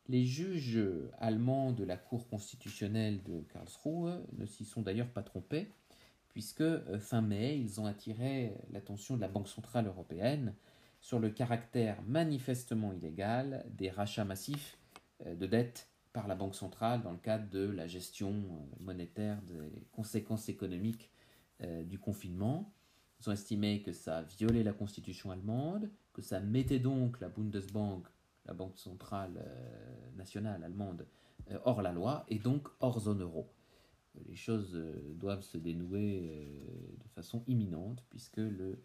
[0.09, 0.81] Les juges
[1.19, 5.69] allemands de la Cour constitutionnelle de Karlsruhe ne s'y sont d'ailleurs pas trompés,
[6.29, 10.55] puisque euh, fin mai, ils ont attiré l'attention de la Banque centrale européenne
[11.01, 14.79] sur le caractère manifestement illégal des rachats massifs
[15.27, 19.41] euh, de dettes par la Banque centrale dans le cadre de la gestion euh, monétaire
[19.43, 21.11] des conséquences économiques
[21.63, 22.73] euh, du confinement.
[23.21, 28.07] Ils ont estimé que ça violait la constitution allemande, que ça mettait donc la Bundesbank,
[28.47, 31.07] la banque centrale euh, nationale allemande,
[31.65, 33.51] hors la loi et donc hors zone euro.
[34.29, 34.81] Les choses
[35.17, 36.21] doivent se dénouer
[37.03, 38.79] de façon imminente puisque le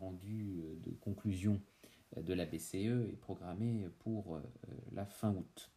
[0.00, 1.60] rendu de conclusion
[2.16, 4.40] de la BCE est programmé pour
[4.90, 5.70] la fin août.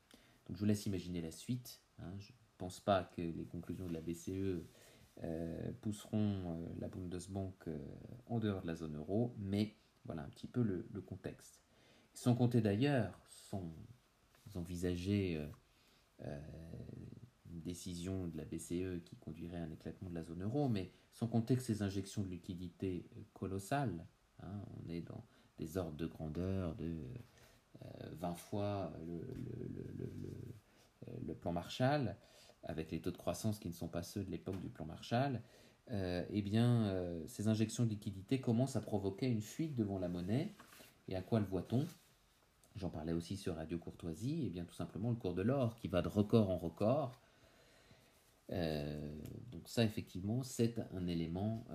[0.50, 1.82] Je vous laisse imaginer la suite.
[2.00, 2.12] Hein.
[2.18, 4.64] Je ne pense pas que les conclusions de la BCE
[5.24, 7.78] euh, pousseront euh, la Bundesbank euh,
[8.28, 11.62] en dehors de la zone euro, mais voilà un petit peu le, contexte.
[12.14, 13.70] Sans compter d'ailleurs, sans
[14.56, 15.46] envisager
[16.20, 20.92] une décision de la BCE qui conduirait à un éclatement de la zone euro, mais
[21.12, 24.06] sans compter que ces injections de liquidités colossales,
[24.42, 25.24] hein, on est dans
[25.58, 26.96] des ordres de grandeur de
[28.20, 28.92] 20 fois
[31.26, 32.16] le plan Marshall,
[32.64, 35.42] avec les taux de croissance qui ne sont pas ceux de l'époque du plan Marshall,
[35.92, 40.08] euh, eh bien, euh, ces injections de liquidités commencent à provoquer une fuite devant la
[40.08, 40.54] monnaie.
[41.08, 41.86] Et à quoi le voit-on?
[42.76, 45.76] J'en parlais aussi sur Radio Courtoisie, et eh bien tout simplement le cours de l'or
[45.76, 47.20] qui va de record en record.
[48.52, 49.20] Euh,
[49.52, 51.66] donc ça, effectivement, c'est un élément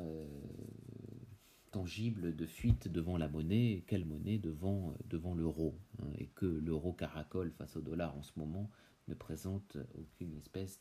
[1.75, 3.83] tangible de fuite devant la monnaie.
[3.89, 8.31] Quelle monnaie devant, devant l'euro hein, Et que l'euro caracole face au dollar en ce
[8.37, 8.71] moment
[9.09, 10.79] ne présente aucune espèce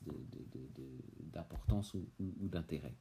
[1.34, 2.08] d'importance ou,
[2.48, 2.96] d'intérêt.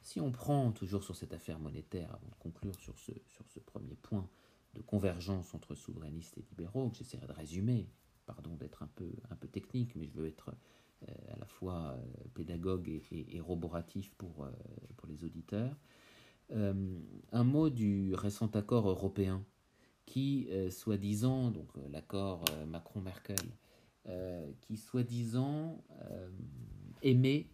[0.00, 3.60] Si on prend toujours sur cette affaire monétaire, avant de conclure sur ce, sur ce
[3.60, 4.26] premier point
[4.72, 7.90] de convergence entre souverainistes et libéraux, que j'essaierai de résumer,
[8.24, 10.54] pardon d'être un peu, un peu technique, mais je veux être
[11.02, 14.50] euh, à la fois euh, pédagogue et, roboratif pour, euh,
[14.96, 15.76] pour les auditeurs,
[16.50, 19.44] un mot du récent accord européen
[20.06, 23.36] qui, soi-disant, donc l'accord Macron-Merkel,
[24.08, 26.30] euh, qui soi-disant euh,
[27.02, 27.46] émet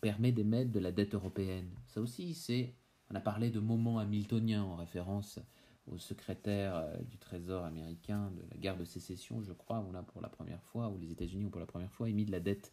[0.00, 1.68] permet d'émettre de la dette européenne.
[1.86, 2.74] Ça aussi, c'est.
[3.10, 5.38] On a parlé de moment hamiltonien en référence
[5.86, 10.02] au secrétaire euh, du Trésor américain de la guerre de sécession, je crois, où a
[10.02, 12.40] pour la première fois, où les États-Unis ont pour la première fois émis de la
[12.40, 12.72] dette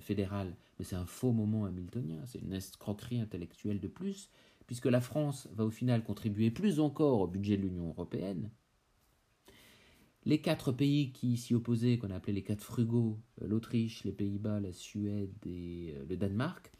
[0.00, 0.54] fédérale.
[0.78, 4.28] Mais c'est un faux moment hamiltonien, c'est une escroquerie intellectuelle de plus,
[4.72, 8.50] puisque la France va au final contribuer plus encore au budget de l'Union européenne,
[10.24, 14.60] les quatre pays qui s'y opposaient, qu'on appelait les quatre frugaux, euh, l'Autriche, les Pays-Bas,
[14.60, 16.72] la Suède et euh, le Danemark,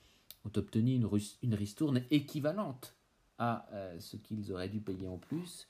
[0.47, 2.97] ont obtenu une, ristourne équivalente
[3.37, 5.69] à euh, ce qu'ils auraient dû payer en plus,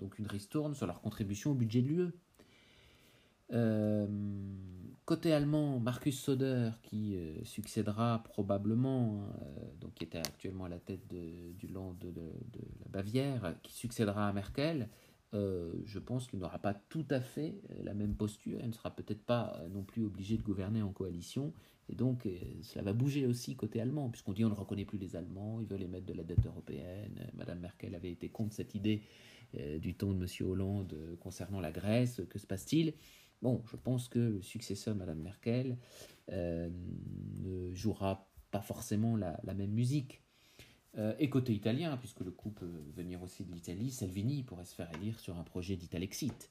[0.00, 2.10] donc une ristourne sur leur contribution au budget de l'UE.
[5.04, 9.28] Côté allemand, Markus Söder, qui succédera probablement,
[9.80, 12.12] donc qui était actuellement à la tête du land de,
[12.82, 14.88] la Bavière, qui succédera à Merkel,
[15.34, 18.58] euh, je pense qu'il n'aura pas tout à fait euh, la même posture.
[18.62, 21.52] Il ne sera peut-être pas euh, non plus obligé de gouverner en coalition.
[21.88, 22.28] Et donc,
[22.62, 25.68] cela va bouger aussi côté allemand, puisqu'on dit on ne reconnaît plus les Allemands, ils
[25.68, 27.30] veulent émettre de la dette européenne.
[27.34, 29.02] Madame Merkel avait été contre cette idée
[29.54, 30.26] du temps de M.
[30.48, 32.22] Hollande concernant la Grèce.
[32.28, 32.92] Que se passe-t-il?
[33.42, 35.76] Bon, je pense que le successeur de Mme Merkel
[36.28, 40.22] ne jouera pas forcément la, même musique.
[41.18, 44.90] et côté italien, puisque le coup peut venir aussi de l'Italie, Salvini pourrait se faire
[44.94, 46.50] élire sur un projet d'Italexit.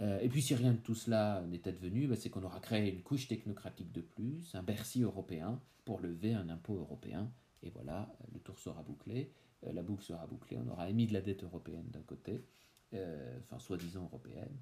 [0.00, 2.92] Euh, et puis si rien de tout cela n'est advenu, bah, c'est qu'on aura créé
[2.92, 7.30] une couche technocratique de plus, un Bercy européen, pour lever un impôt européen.
[7.62, 9.30] Et voilà, le tour sera bouclé,
[9.66, 12.44] euh, la boucle sera bouclée, on aura émis de la dette européenne d'un côté,
[12.92, 14.56] euh, enfin soi-disant européenne,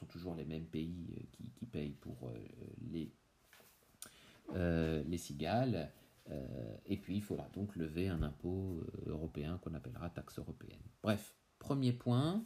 [0.00, 2.32] sont toujours les mêmes pays qui, payent pour
[2.90, 3.12] les,
[4.54, 5.92] les cigales.
[6.86, 10.82] et puis il faudra donc lever un impôt européen qu'on appellera taxe européenne.
[11.02, 12.44] Bref, premier point.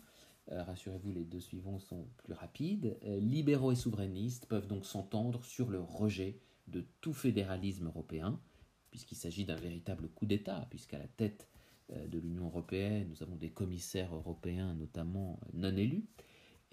[0.52, 2.98] Euh, rassurez-vous, les deux suivants sont plus rapides.
[3.04, 6.38] Euh, libéraux et souverainistes peuvent donc s'entendre sur le rejet
[6.68, 8.38] de tout fédéralisme européen,
[8.90, 11.48] puisqu'il s'agit d'un véritable coup d'État, puisqu'à la tête
[11.92, 16.04] euh, de l'Union européenne, nous avons des commissaires européens notamment non élus,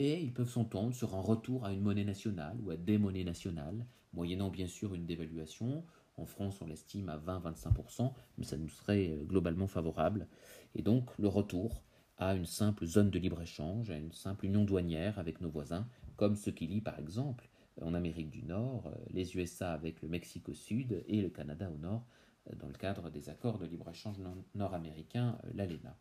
[0.01, 3.23] et ils peuvent s'entendre sur un retour à une monnaie nationale ou à des monnaies
[3.23, 5.83] nationales, moyennant bien sûr une dévaluation.
[6.17, 10.27] En France, on l'estime à 20-25%, mais ça nous serait globalement favorable.
[10.75, 11.83] Et donc le retour
[12.17, 15.87] à une simple zone de libre-échange, à une simple union douanière avec nos voisins,
[16.17, 17.47] comme ce qui lie par exemple
[17.81, 21.69] en Amérique du Nord euh, les USA avec le Mexique au sud et le Canada
[21.73, 22.05] au nord
[22.49, 24.17] euh, dans le cadre des accords de libre-échange
[24.55, 25.95] nord-américains, euh, l'ALENA.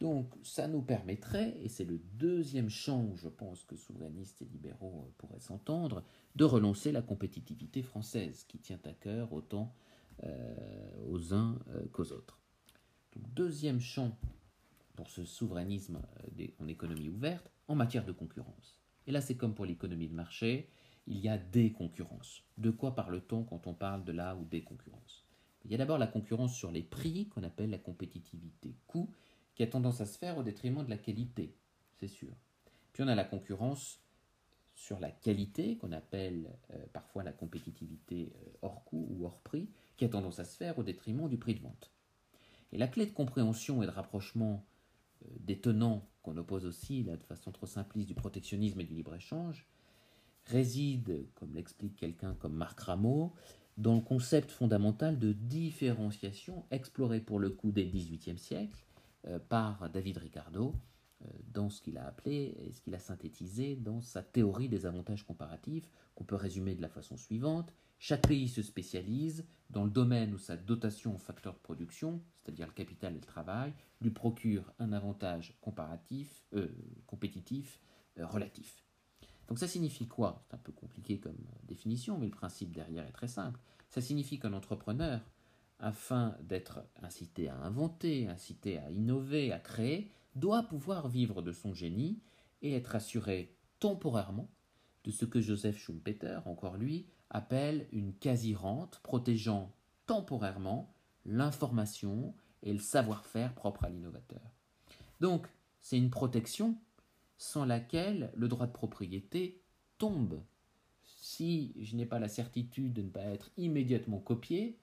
[0.00, 4.46] Donc ça nous permettrait, et c'est le deuxième champ où je pense que souverainistes et
[4.46, 6.02] libéraux pourraient s'entendre,
[6.36, 9.74] de relancer la compétitivité française qui tient à cœur autant
[11.06, 11.58] aux uns
[11.92, 12.38] qu'aux autres.
[13.14, 14.16] Donc, deuxième champ
[14.94, 16.00] pour ce souverainisme
[16.38, 18.78] euh, en économie ouverte en matière de concurrence.
[19.06, 20.68] Et là, c'est comme pour l'économie de marché,
[21.06, 22.42] il y a des concurrences.
[22.58, 25.24] De quoi parle-t-on quand on parle de la ou des concurrences?
[25.64, 29.10] Il y a d'abord la concurrence sur les prix, qu'on appelle la compétitivité coût,
[29.54, 31.54] qui a tendance à se faire au détriment de la qualité,
[31.98, 32.34] c'est sûr.
[32.92, 34.00] Puis on a la concurrence
[34.74, 39.68] sur la qualité, qu'on appelle euh, parfois la compétitivité euh, hors coût ou hors prix,
[39.96, 41.90] qui a tendance à se faire au détriment du prix de vente.
[42.72, 44.64] Et la clé de compréhension et de rapprochement
[45.22, 48.94] euh, des tenants qu'on oppose aussi, là, de façon trop simpliste, du protectionnisme et du
[48.94, 49.66] libre-échange,
[50.46, 53.34] réside, comme l'explique quelqu'un comme Marc Rameau,
[53.76, 58.84] dans le concept fondamental de différenciation exploré pour le coup dès le XVIIIe siècle
[59.48, 60.74] par David Ricardo
[61.22, 64.86] euh, dans ce qu'il a appelé et ce qu'il a synthétisé dans sa théorie des
[64.86, 67.74] avantages comparatifs qu'on peut résumer de la façon suivante.
[67.98, 72.68] Chaque pays se spécialise dans le domaine où sa dotation en facteur de production, c'est-à-dire
[72.68, 76.68] le capital et le travail, lui procure un avantage comparatif, euh,
[77.06, 77.80] compétitif,
[78.18, 78.82] euh, relatif.
[79.48, 80.42] Donc ça signifie quoi?
[80.46, 83.60] C'est un peu compliqué comme définition, mais le principe derrière est très simple.
[83.90, 85.20] Ça signifie qu'un entrepreneur,
[85.80, 91.74] afin d'être incité à inventer, incité à innover, à créer, doit pouvoir vivre de son
[91.74, 92.20] génie
[92.62, 94.48] et être assuré temporairement
[95.04, 99.72] de ce que Joseph Schumpeter, encore lui, appelle une quasi-rente protégeant
[100.06, 100.92] temporairement
[101.24, 104.42] l'information et le savoir-faire propre à l'innovateur.
[105.20, 105.46] Donc,
[105.80, 106.76] c'est une protection
[107.38, 109.62] sans laquelle le droit de propriété
[109.98, 110.42] tombe.
[111.04, 114.78] Si je n'ai pas la certitude de ne pas être immédiatement copié,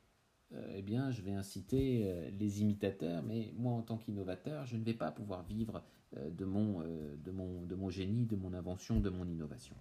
[0.53, 4.77] euh, eh bien, je vais inciter euh, les imitateurs, mais moi, en tant qu'innovateur, je
[4.77, 5.83] ne vais pas pouvoir vivre
[6.15, 9.75] euh, de, mon, de, mon, de mon génie, de mon invention, de mon innovation.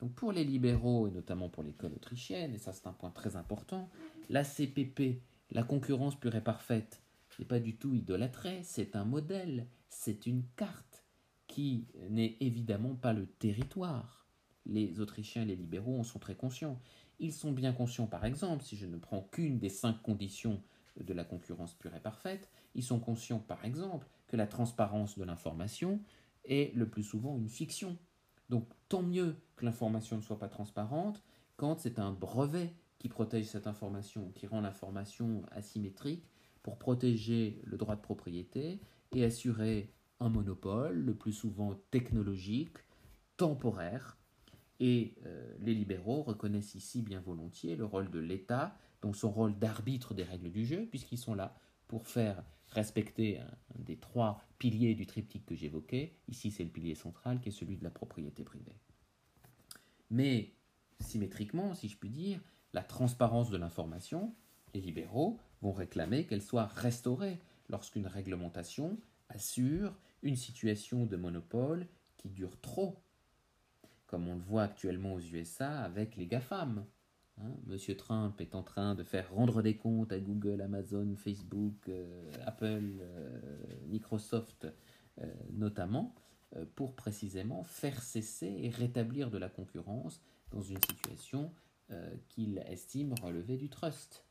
[0.00, 3.36] Donc pour les libéraux, et notamment pour l'école autrichienne, et ça c'est un point très
[3.36, 3.88] important,
[4.30, 5.20] la CPP,
[5.52, 7.02] la concurrence pure et parfaite,
[7.38, 11.04] n'est pas du tout idolâtrée, c'est un modèle, c'est une carte
[11.46, 14.26] qui n'est évidemment pas le territoire.
[14.64, 16.80] Les Autrichiens et les libéraux en sont très conscients.
[17.22, 20.60] Ils sont bien conscients, par exemple, si je ne prends qu'une des cinq conditions
[21.00, 25.22] de la concurrence pure et parfaite, ils sont conscients, par exemple, que la transparence de
[25.22, 26.00] l'information
[26.44, 27.96] est le plus souvent une fiction.
[28.50, 31.22] Donc tant mieux que l'information ne soit pas transparente
[31.56, 36.26] quand c'est un brevet qui protège cette information, qui rend l'information asymétrique
[36.64, 38.80] pour protéger le droit de propriété
[39.12, 42.78] et assurer un monopole, le plus souvent technologique,
[43.36, 44.18] temporaire.
[44.84, 49.56] Et euh, les libéraux reconnaissent ici bien volontiers le rôle de l'État dans son rôle
[49.56, 51.56] d'arbitre des règles du jeu, puisqu'ils sont là
[51.86, 56.18] pour faire respecter un, des trois piliers du triptyque que j'évoquais.
[56.26, 58.74] Ici, c'est le pilier central qui est celui de la propriété privée.
[60.10, 60.52] Mais
[60.98, 62.40] symétriquement, si je puis dire,
[62.72, 64.34] la transparence de l'information,
[64.74, 72.30] les libéraux vont réclamer qu'elle soit restaurée lorsqu'une réglementation assure une situation de monopole qui
[72.30, 72.96] dure trop,
[74.12, 76.84] comme on le voit actuellement aux USA avec les GAFAM,
[77.40, 81.88] Hein, Monsieur Trump est en train de faire rendre des comptes à Google, Amazon, Facebook,
[81.88, 83.40] euh, Apple, euh,
[83.86, 84.66] Microsoft
[85.20, 86.14] euh, notamment.
[86.74, 91.50] pour précisément faire cesser et rétablir de la concurrence dans une situation
[92.28, 94.26] qu'il estime relever du trust.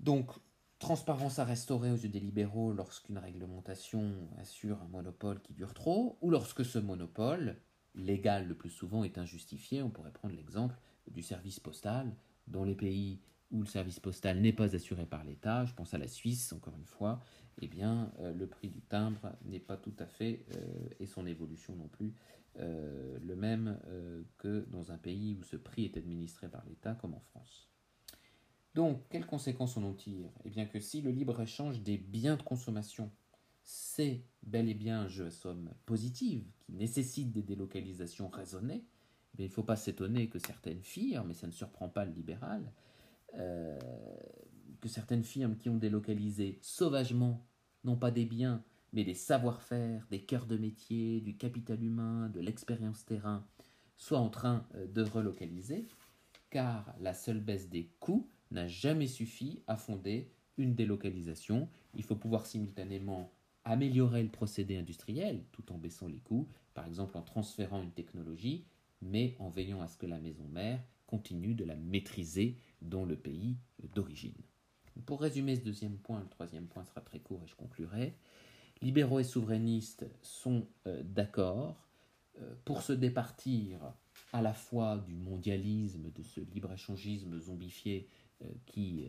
[0.00, 0.30] Donc,
[0.78, 6.16] transparence à restaurer aux yeux des libéraux lorsqu'une réglementation assure un monopole qui dure trop,
[6.22, 7.60] ou lorsque ce monopole,
[7.96, 9.82] légal le plus souvent, est injustifié.
[9.82, 10.76] On pourrait prendre l'exemple
[11.10, 12.14] du service postal.
[12.46, 13.20] Dans les pays
[13.50, 16.76] où le service postal n'est pas assuré par l'État, je pense à la Suisse encore
[16.76, 17.20] une fois,
[17.60, 21.26] eh bien euh, le prix du timbre n'est pas tout à fait, euh, et son
[21.26, 22.14] évolution non plus,
[22.58, 23.78] euh, le même
[24.38, 27.70] que dans un pays où ce prix est administré par l'État comme en France.
[28.74, 32.42] Donc, quelles conséquences on en tire Eh bien que si le libre-échange des biens de
[32.42, 33.10] consommation,
[33.66, 38.84] c'est bel et bien un jeu à somme positive qui nécessite des délocalisations raisonnées,
[39.38, 42.12] eh il ne faut pas s'étonner que certaines firmes, mais ça ne surprend pas le
[42.12, 42.72] libéral,
[43.34, 43.76] euh,
[44.80, 47.44] que certaines firmes qui ont délocalisé sauvagement,
[47.82, 48.62] non pas des biens,
[48.92, 53.44] mais des savoir-faire, des cœurs de métier, du capital humain, de l'expérience terrain,
[53.96, 55.88] soient en train euh, de relocaliser,
[56.50, 61.68] car la seule baisse des coûts n'a jamais suffi à fonder une délocalisation.
[61.94, 63.32] Il faut pouvoir simultanément
[63.66, 68.64] améliorer le procédé industriel tout en baissant les coûts, par exemple en transférant une technologie,
[69.02, 73.16] mais en veillant à ce que la maison mère continue de la maîtriser dans le
[73.16, 73.56] pays
[73.94, 74.36] d'origine.
[75.04, 78.14] Pour résumer ce deuxième point, le troisième point sera très court et je conclurai.
[78.82, 81.76] Libéraux et souverainistes sont euh, d'accord
[82.40, 83.80] euh, pour se départir
[84.32, 88.08] à la fois du mondialisme, de ce libre-échangisme zombifié
[88.42, 89.06] euh, qui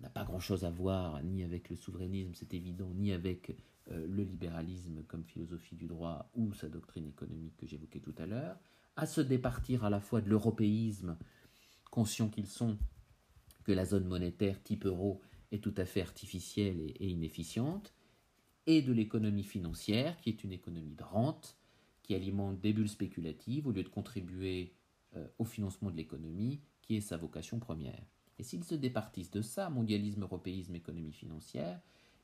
[0.00, 3.56] n'a pas grand-chose à voir ni avec le souverainisme, c'est évident, ni avec
[3.90, 8.58] le libéralisme comme philosophie du droit ou sa doctrine économique que j'évoquais tout à l'heure,
[8.96, 11.16] à se départir à la fois de l'européisme,
[11.90, 12.76] conscients qu'ils sont
[13.64, 15.20] que la zone monétaire type euro
[15.52, 17.94] est tout à fait artificielle et, inefficiente,
[18.66, 21.56] et de l'économie financière, qui est une économie de rente,
[22.02, 24.72] qui alimente des bulles spéculatives au lieu de contribuer
[25.16, 28.02] euh, au financement de l'économie, qui est sa vocation première.
[28.38, 31.80] Et s'ils se départissent de ça, mondialisme, européisme, économie financière,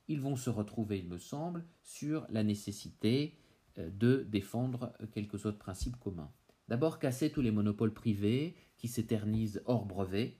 [0.08, 3.36] ils vont se retrouver, il me semble, sur la nécessité
[3.78, 6.30] euh, de défendre quelques autres principes communs.
[6.68, 10.38] D'abord, casser tous les monopoles privés qui s'éternisent hors brevet,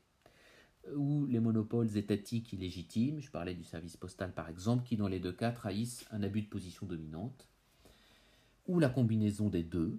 [0.95, 5.21] ou les monopoles étatiques illégitimes, je parlais du service postal par exemple, qui dans les
[5.21, 7.49] deux cas trahissent un abus de position dominante,
[8.67, 9.99] ou la combinaison des deux,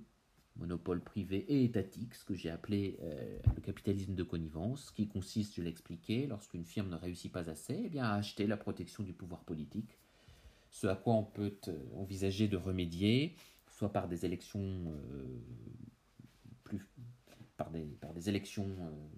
[0.57, 5.55] monopole privé et étatique, ce que j'ai appelé euh, le capitalisme de connivence, qui consiste,
[5.55, 9.13] je l'expliquais, lorsqu'une firme ne réussit pas assez, eh bien, à acheter la protection du
[9.13, 9.97] pouvoir politique,
[10.71, 13.35] ce à quoi on peut euh, envisager de remédier,
[13.69, 15.39] soit par des élections euh,
[17.57, 18.41] par des, par des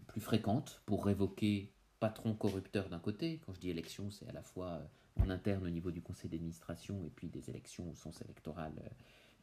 [0.08, 3.40] plus fréquentes pour révoquer patron corrupteur d'un côté.
[3.46, 4.82] Quand je dis élection, c'est à la fois
[5.20, 8.74] en interne au niveau du conseil d'administration et puis des élections au sens électoral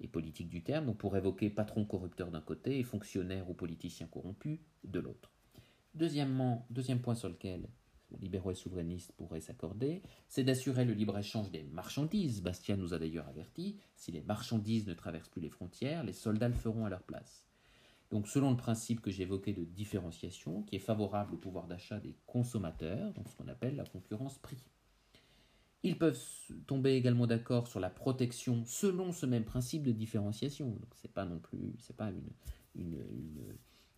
[0.01, 0.87] et politique du terme.
[0.87, 5.33] Donc pour révoquer patron corrupteur d'un côté et fonctionnaire ou politicien corrompu de l'autre.
[5.95, 7.69] Deuxièmement, deuxième point sur lequel
[8.21, 12.43] libéraux et souverainistes pourraient s'accorder, c'est d'assurer le libre-échange des marchandises.
[12.43, 16.49] Bastien nous a d'ailleurs averti, si les marchandises ne traversent plus les frontières, les soldats
[16.49, 17.45] le feront à leur place.
[18.11, 22.17] Donc selon le principe que j'évoquais de différenciation, qui est favorable au pouvoir d'achat des
[22.27, 24.63] consommateurs, donc ce qu'on appelle la concurrence prix.
[25.85, 26.19] Ils peuvent
[26.67, 30.71] tomber également d'accord sur la protection selon ce même principe de différenciation.
[30.71, 31.77] Donc c'est pas non plus,
[32.75, 33.05] une,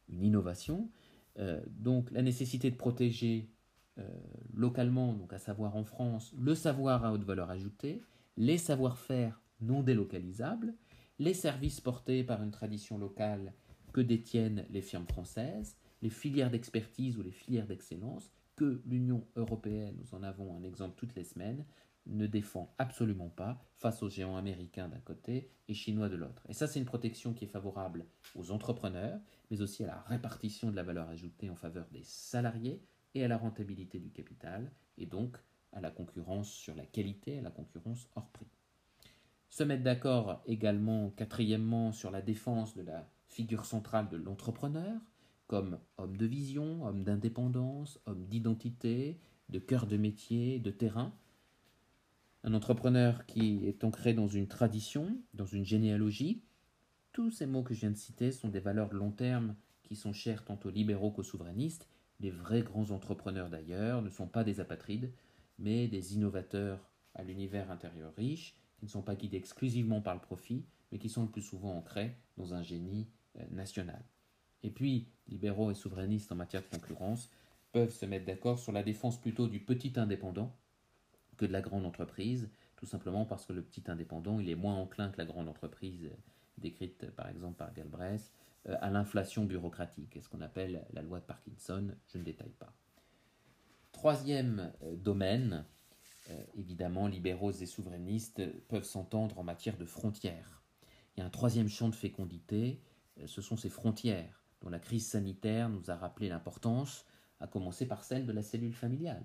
[0.08, 0.90] innovation.
[1.38, 3.48] Euh, donc la nécessité de protéger
[3.98, 4.08] euh,
[4.52, 8.02] localement, donc à savoir en France, le savoir à haute valeur ajoutée,
[8.36, 10.74] les savoir-faire non délocalisables,
[11.20, 13.54] les services portés par une tradition locale
[13.92, 19.96] que détiennent les firmes françaises, les filières d'expertise ou les filières d'excellence, que l'Union européenne,
[19.98, 21.64] nous en avons un exemple toutes les semaines,
[22.06, 26.42] ne défend absolument pas face aux géants américains d'un côté et chinois de l'autre.
[26.48, 30.70] Et ça, c'est une protection qui est favorable aux entrepreneurs, mais aussi à la répartition
[30.70, 32.80] de la valeur ajoutée en faveur des salariés
[33.14, 35.36] et à la rentabilité du capital, et donc
[35.72, 38.46] à la concurrence sur la qualité, à la concurrence hors prix.
[39.50, 45.00] Se mettre d'accord également, quatrièmement, sur la défense de la figure centrale de l'entrepreneur,
[45.46, 51.14] comme homme de vision, homme d'indépendance, homme d'identité, de cœur de métier, de terrain.
[52.42, 56.42] Un entrepreneur qui est ancré dans une tradition, dans une généalogie.
[57.12, 59.96] Tous ces mots que je viens de citer sont des valeurs de long terme qui
[59.96, 61.88] sont chères tant aux libéraux qu'aux souverainistes.
[62.20, 65.12] Les vrais grands entrepreneurs d'ailleurs ne sont pas des apatrides,
[65.58, 70.20] mais des innovateurs à l'univers intérieur riche, qui ne sont pas guidés exclusivement par le
[70.20, 74.04] profit, mais qui sont le plus souvent ancrés dans un génie euh, nationale.
[74.62, 77.30] Et puis, libéraux et souverainistes en matière de concurrence
[77.72, 80.56] peuvent se mettre d'accord sur la défense plutôt du petit indépendant
[81.36, 84.76] que de la grande entreprise, tout simplement parce que le petit indépendant, il est moins
[84.76, 86.10] enclin que la grande entreprise
[86.58, 88.32] décrite par exemple par Galbraith
[88.66, 92.72] à l'inflation bureaucratique, ce qu'on appelle la loi de Parkinson, je ne détaille pas.
[93.92, 95.64] Troisième domaine,
[96.56, 100.62] évidemment, libéraux et souverainistes peuvent s'entendre en matière de frontières.
[101.14, 102.80] Il y a un troisième champ de fécondité,
[103.26, 107.04] ce sont ces frontières la crise sanitaire nous a rappelé l'importance,
[107.40, 109.24] à commencer par celle de la cellule familiale.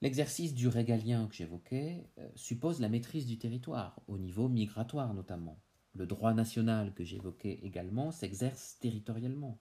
[0.00, 5.58] L'exercice du régalien que j'évoquais euh, suppose la maîtrise du territoire, au niveau migratoire notamment.
[5.94, 9.58] Le droit national que j'évoquais également s'exerce territorialement.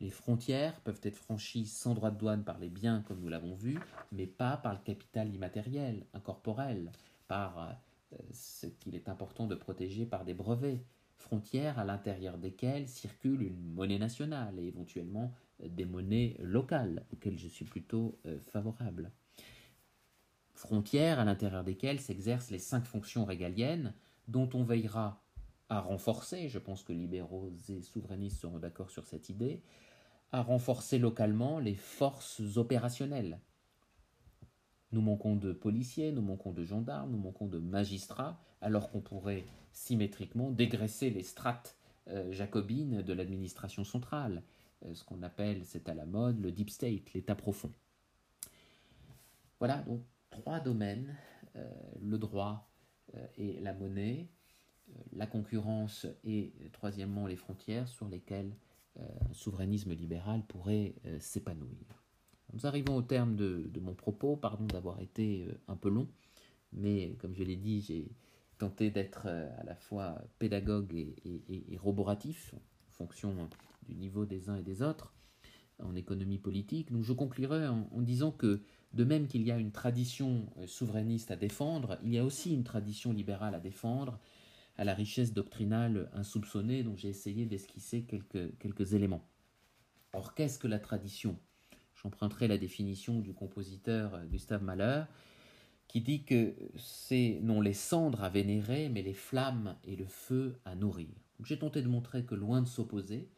[0.00, 3.54] Les frontières peuvent être franchies sans droit de douane par les biens, comme nous l'avons
[3.54, 3.78] vu,
[4.12, 6.92] mais pas par le capital immatériel, incorporel,
[7.28, 7.58] par
[8.12, 10.84] euh, ce qu'il est important de protéger par des brevets,
[11.20, 17.38] frontières à l'intérieur desquelles circule une monnaie nationale et éventuellement euh, des monnaies locales, auxquelles
[17.38, 19.12] je suis plutôt euh, favorable.
[20.54, 23.94] Frontières à l'intérieur desquelles s'exercent les cinq fonctions régaliennes
[24.28, 25.22] dont on veillera
[25.68, 29.62] à renforcer, je pense que libéraux et souverainistes seront d'accord sur cette idée,
[30.32, 33.40] à renforcer localement les forces opérationnelles.
[34.92, 39.44] Nous manquons de policiers, nous manquons de gendarmes, nous manquons de magistrats, alors qu'on pourrait
[39.72, 41.76] symétriquement dégraisser les strates
[42.08, 44.42] euh, jacobines de l'administration centrale,
[44.84, 47.72] euh, ce qu'on appelle, c'est à la mode, le deep state, l'état profond.
[49.60, 51.14] Voilà donc trois domaines,
[51.56, 51.70] euh,
[52.00, 52.66] le droit
[53.36, 54.28] et la monnaie,
[55.12, 58.54] la concurrence et troisièmement les frontières sur lesquelles
[59.00, 61.99] un souverainisme libéral pourrait s'épanouir.
[62.52, 66.08] Nous arrivons au terme de, mon propos, pardon d'avoir été un peu long,
[66.72, 68.10] mais comme je l'ai dit, j'ai
[68.60, 73.48] tenter d'être euh, à la fois pédagogue et, roboratif, en fonction
[73.88, 75.14] du niveau des uns et des autres,
[75.82, 76.92] en économie politique.
[76.92, 78.60] Donc je conclurai en, disant que
[78.92, 82.52] de même qu'il y a une tradition euh, souverainiste à défendre, il y a aussi
[82.52, 84.20] une tradition libérale à défendre,
[84.76, 89.26] à la richesse doctrinale insoupçonnée dont j'ai essayé d'esquisser quelques éléments.
[90.12, 91.38] Or, qu'est-ce que la tradition?
[92.02, 95.04] J'emprunterai la définition du compositeur euh, Gustave Mahler
[95.86, 100.56] qui dit que c'est non les cendres à vénérer, mais les flammes et le feu
[100.64, 101.08] à nourrir.
[101.42, 103.28] J'ai tenté de montrer que loin de s'opposer,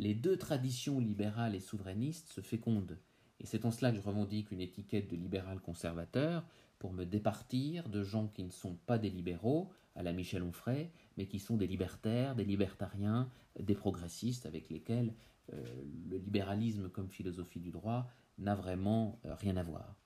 [0.00, 2.98] les deux traditions libérales et souverainistes se fécondent,
[3.38, 6.44] et c'est en cela que je revendique une étiquette de libéral conservateur
[6.80, 10.90] pour me départir de gens qui ne sont pas des libéraux, à la Michel Onfray,
[11.16, 13.30] mais qui sont des libertaires, des libertariens,
[13.60, 15.14] des progressistes avec lesquels
[15.52, 19.96] le libéralisme comme philosophie du droit n'a vraiment euh, rien à voir.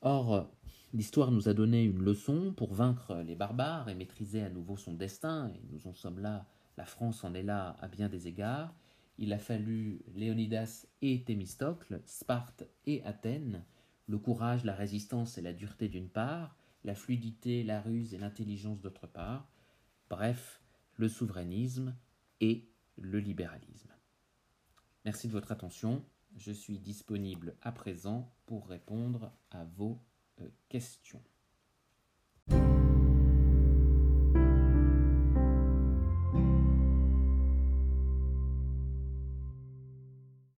[0.00, 0.50] Or,
[0.92, 4.92] l'histoire nous a donné une leçon pour vaincre les barbares et maîtriser à nouveau son
[4.92, 8.74] destin, et nous en sommes là, la France en est là à bien des égards.
[9.16, 13.64] Il a fallu Léonidas et Thémistocle, Sparte et Athènes,
[14.06, 18.82] le courage, la résistance et la dureté d'une part, la fluidité, la ruse et l'intelligence
[18.82, 19.48] d'autre part,
[20.10, 20.60] bref,
[20.96, 21.94] le souverainisme
[22.40, 22.68] et
[22.98, 23.93] le libéralisme.
[25.04, 26.04] Merci de votre attention
[26.36, 30.00] je suis disponible à présent pour répondre à vos
[30.40, 31.22] euh, questions.